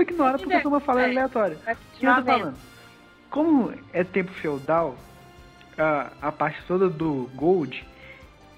[0.00, 1.04] ignora porque é uma fala É.
[1.06, 1.56] aleatória.
[1.56, 2.56] O que eu tô falando?
[3.30, 4.96] Como é tempo feudal,
[5.76, 7.84] a, a parte toda do Gold,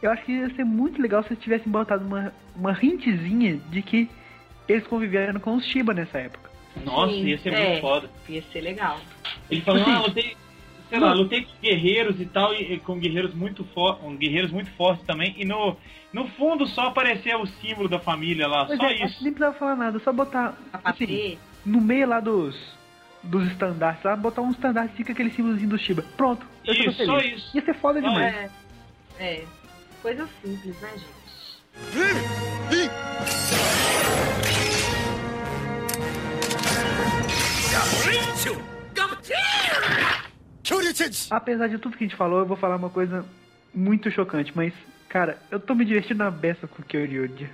[0.02, 3.82] eu acho que ia ser muito legal se eles tivessem botado uma, uma hintzinha de
[3.82, 4.10] que
[4.68, 6.50] eles conviveram com os Shiba nessa época.
[6.84, 7.68] Nossa, Sim, ia ser é.
[7.68, 8.10] muito foda.
[8.28, 9.00] Ia ser legal.
[9.50, 10.36] Ele falou, Assim, ah, lutei,
[10.88, 14.70] sei lá, lutei com guerreiros e tal, e, e com guerreiros muito fortes, guerreiros muito
[14.72, 15.76] fortes também, e no,
[16.12, 19.22] no fundo só aparecia o símbolo da família lá, Mas só é, isso.
[19.22, 22.76] nem precisava falar nada, só botar assim, no meio lá dos
[23.22, 26.04] dos estandartes lá, botar um estandarte com aquele símbolozinho do Shiba.
[26.16, 27.56] Pronto, eu Isso, só isso.
[27.56, 28.34] Ia ser foda Só demais.
[28.34, 28.50] É.
[29.18, 29.44] É.
[30.00, 32.55] Coisa simples, né, gente?
[41.30, 43.24] Apesar de tudo que a gente falou, eu vou falar uma coisa
[43.74, 44.72] muito chocante, mas,
[45.08, 47.48] cara, eu tô me divertindo na beça com o Kyoryuji.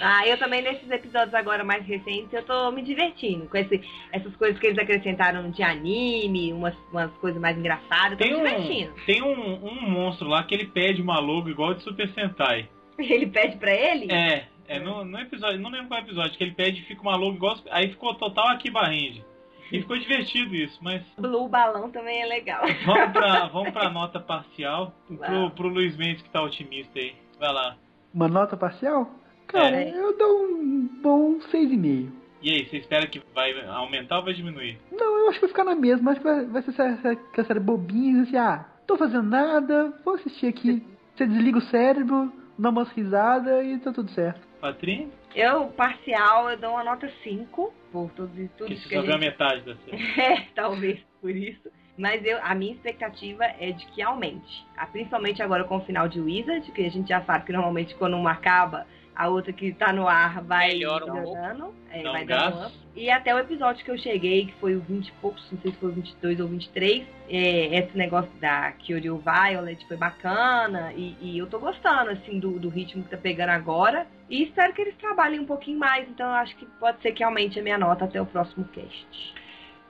[0.00, 4.34] Ah, eu também nesses episódios agora mais recentes, eu tô me divertindo com esse, essas
[4.36, 8.40] coisas que eles acrescentaram de anime, umas, umas coisas mais engraçadas, eu tô tem me
[8.40, 8.94] um, divertindo.
[9.06, 12.68] tem um, um monstro lá que ele pede uma logo igual de Super Sentai.
[12.96, 14.06] Ele pede pra ele?
[14.12, 17.16] É, é no, no episódio, não lembro qual episódio, que ele pede e fica uma
[17.16, 17.56] logo igual.
[17.72, 19.24] Aí ficou total aqui Barrende.
[19.72, 22.62] E ficou divertido isso, mas Blue Balão também é legal.
[22.84, 24.94] vamos pra, vamos pra nota parcial.
[25.08, 27.14] Pro, pro Luiz Mendes que tá otimista aí.
[27.38, 27.76] Vai lá.
[28.12, 29.10] Uma nota parcial?
[29.46, 29.90] Cara, É.
[29.90, 32.10] eu dou um bom 6,5.
[32.42, 34.78] E aí, você espera que vai aumentar ou vai diminuir?
[34.92, 36.10] Não, eu acho que vai ficar na mesma.
[36.10, 40.46] Acho que vai, vai ser essa, série bobinha, assim, ah, tô fazendo nada, vou assistir
[40.48, 40.86] aqui.
[41.16, 44.40] Você desliga o cérebro, dá umas risadas e tá tudo certo.
[44.64, 45.12] Patrinho?
[45.34, 49.02] Eu, parcial, eu dou uma nota 5, por tudo, e tudo Que isso que a
[49.02, 49.26] viu a gente...
[49.26, 50.02] metade da série.
[50.18, 51.68] É, talvez por isso.
[51.98, 54.66] Mas eu, a minha expectativa é de que aumente.
[54.74, 57.94] Ah, Principalmente agora com o final de Wizard, que a gente já sabe que normalmente
[57.96, 61.74] quando uma acaba, a outra que tá no ar vai Melhora um melhorando.
[61.90, 62.66] É, um vai dando gás.
[62.66, 62.84] up.
[62.96, 65.72] E até o episódio que eu cheguei, que foi o 20 e poucos, não sei
[65.72, 70.92] se foi o 22 ou 23, é, esse negócio da Kyoryu Violet foi bacana.
[70.94, 74.06] E, e eu tô gostando, assim, do, do ritmo que tá pegando agora.
[74.30, 76.08] E espero que eles trabalhem um pouquinho mais.
[76.08, 79.34] Então eu acho que pode ser que aumente a minha nota até o próximo cast.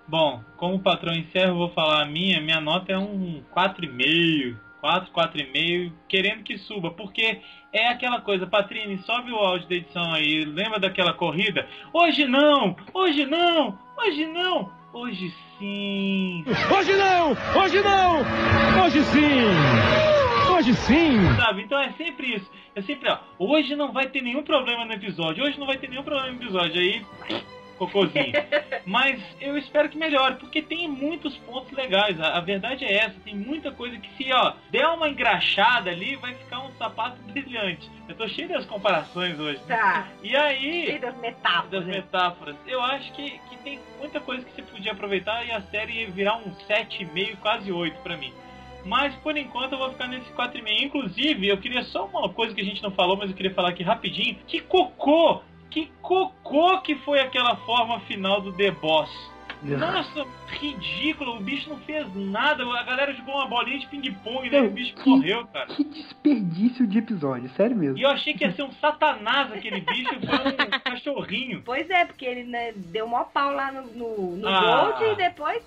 [0.06, 2.40] Bom, como o patrão encerra, eu vou falar a minha.
[2.40, 4.56] Minha nota é um 4,5.
[4.84, 7.40] 4, 4,5, querendo que suba, porque
[7.72, 11.66] é aquela coisa, Patrini, sobe o áudio da edição aí, lembra daquela corrida?
[11.90, 16.44] Hoje não, hoje não, hoje não, hoje sim.
[16.70, 17.30] Hoje não!
[17.62, 18.84] Hoje não!
[18.84, 20.52] Hoje sim!
[20.54, 21.34] Hoje sim!
[21.34, 21.62] Sabe?
[21.62, 22.50] Então é sempre isso.
[22.74, 25.88] É sempre, ó, hoje não vai ter nenhum problema no episódio, hoje não vai ter
[25.88, 26.78] nenhum problema no episódio.
[26.78, 27.02] Aí,
[27.74, 28.32] cocôzinho.
[28.86, 32.20] Mas eu espero que melhore, porque tem muitos pontos legais.
[32.20, 36.16] A, a verdade é essa, tem muita coisa que se, ó, der uma engraxada ali,
[36.16, 37.90] vai ficar um sapato brilhante.
[38.08, 39.60] Eu tô cheio das comparações hoje.
[39.66, 39.76] né?
[39.76, 40.08] Tá.
[40.22, 41.70] E aí, E das metáforas.
[41.70, 45.62] das metáforas, eu acho que, que tem muita coisa que você podia aproveitar e a
[45.62, 48.32] série ia virar um 7,5, quase 8 pra mim.
[48.84, 50.82] Mas por enquanto eu vou ficar nesse 4,5.
[50.82, 53.70] Inclusive, eu queria só uma coisa que a gente não falou, mas eu queria falar
[53.70, 54.36] aqui rapidinho.
[54.46, 55.40] Que cocô!
[55.74, 59.10] Que cocô que foi aquela forma final do The Boss.
[59.60, 62.62] Nossa, ridículo, o bicho não fez nada.
[62.78, 64.58] A galera jogou uma bolinha de ping-pong, né?
[64.58, 65.66] E o bicho que- morreu, cara.
[65.66, 67.98] Que desperdício de episódio, sério mesmo.
[67.98, 71.62] E eu achei que ia ser um satanás aquele bicho, foi um cachorrinho.
[71.64, 74.92] Pois é, porque ele né, deu mó pau lá no, no, no Ah.
[74.98, 75.62] Gold e depois.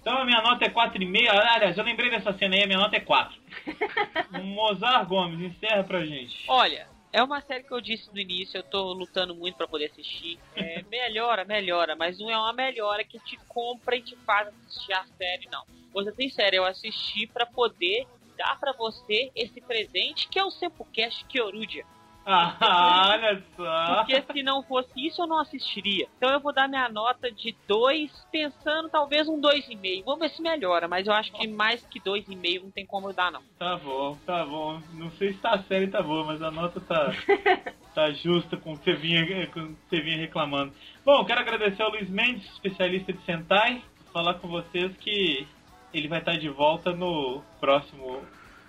[0.00, 1.28] Então a minha nota é 4,5.
[1.28, 3.34] Aliás, eu lembrei dessa cena aí, a minha nota é 4.
[4.42, 6.44] Mozart Gomes, encerra pra gente.
[6.48, 9.86] Olha, é uma série que eu disse no início, eu tô lutando muito pra poder
[9.86, 10.36] assistir.
[10.56, 14.92] É, melhora, melhora, mas não é uma melhora que te compra e te faz assistir
[14.92, 15.62] a série, não.
[15.92, 18.04] Vou ser sincero, eu assisti pra poder
[18.36, 21.86] dar pra você esse presente que é o Sempocast Kyorudia.
[22.66, 23.96] Ah, olha só.
[23.96, 26.08] Porque se não fosse isso, eu não assistiria.
[26.16, 30.04] Então eu vou dar minha nota de 2, pensando talvez um 2,5.
[30.04, 33.12] Vamos ver se melhora, mas eu acho que mais que 2,5 não tem como eu
[33.12, 33.42] dar, não.
[33.58, 34.80] Tá bom, tá bom.
[34.94, 37.12] Não sei se tá a série tá boa, mas a nota tá,
[37.94, 40.72] tá justa com o que você vinha, com o que você vinha reclamando.
[41.04, 45.46] Bom, quero agradecer ao Luiz Mendes, especialista de Sentai, falar com vocês que
[45.92, 48.22] ele vai estar de volta no próximo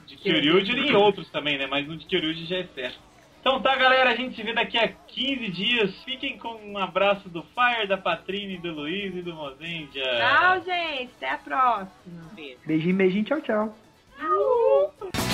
[0.05, 1.65] de Kyoryuji e outros também, né?
[1.67, 3.14] Mas no de Kyoryuji já é certo.
[3.47, 6.03] Então tá, galera, a gente se vê daqui a 15 dias.
[6.03, 10.03] Fiquem com um abraço do Fire, da Patrine, do Luiz e do Mozendia.
[10.03, 11.11] Tchau, gente.
[11.17, 12.23] Até a próxima.
[12.33, 12.57] Beijo.
[12.65, 13.75] Beijinho, beijinho, tchau, tchau.
[14.17, 15.24] Tchau.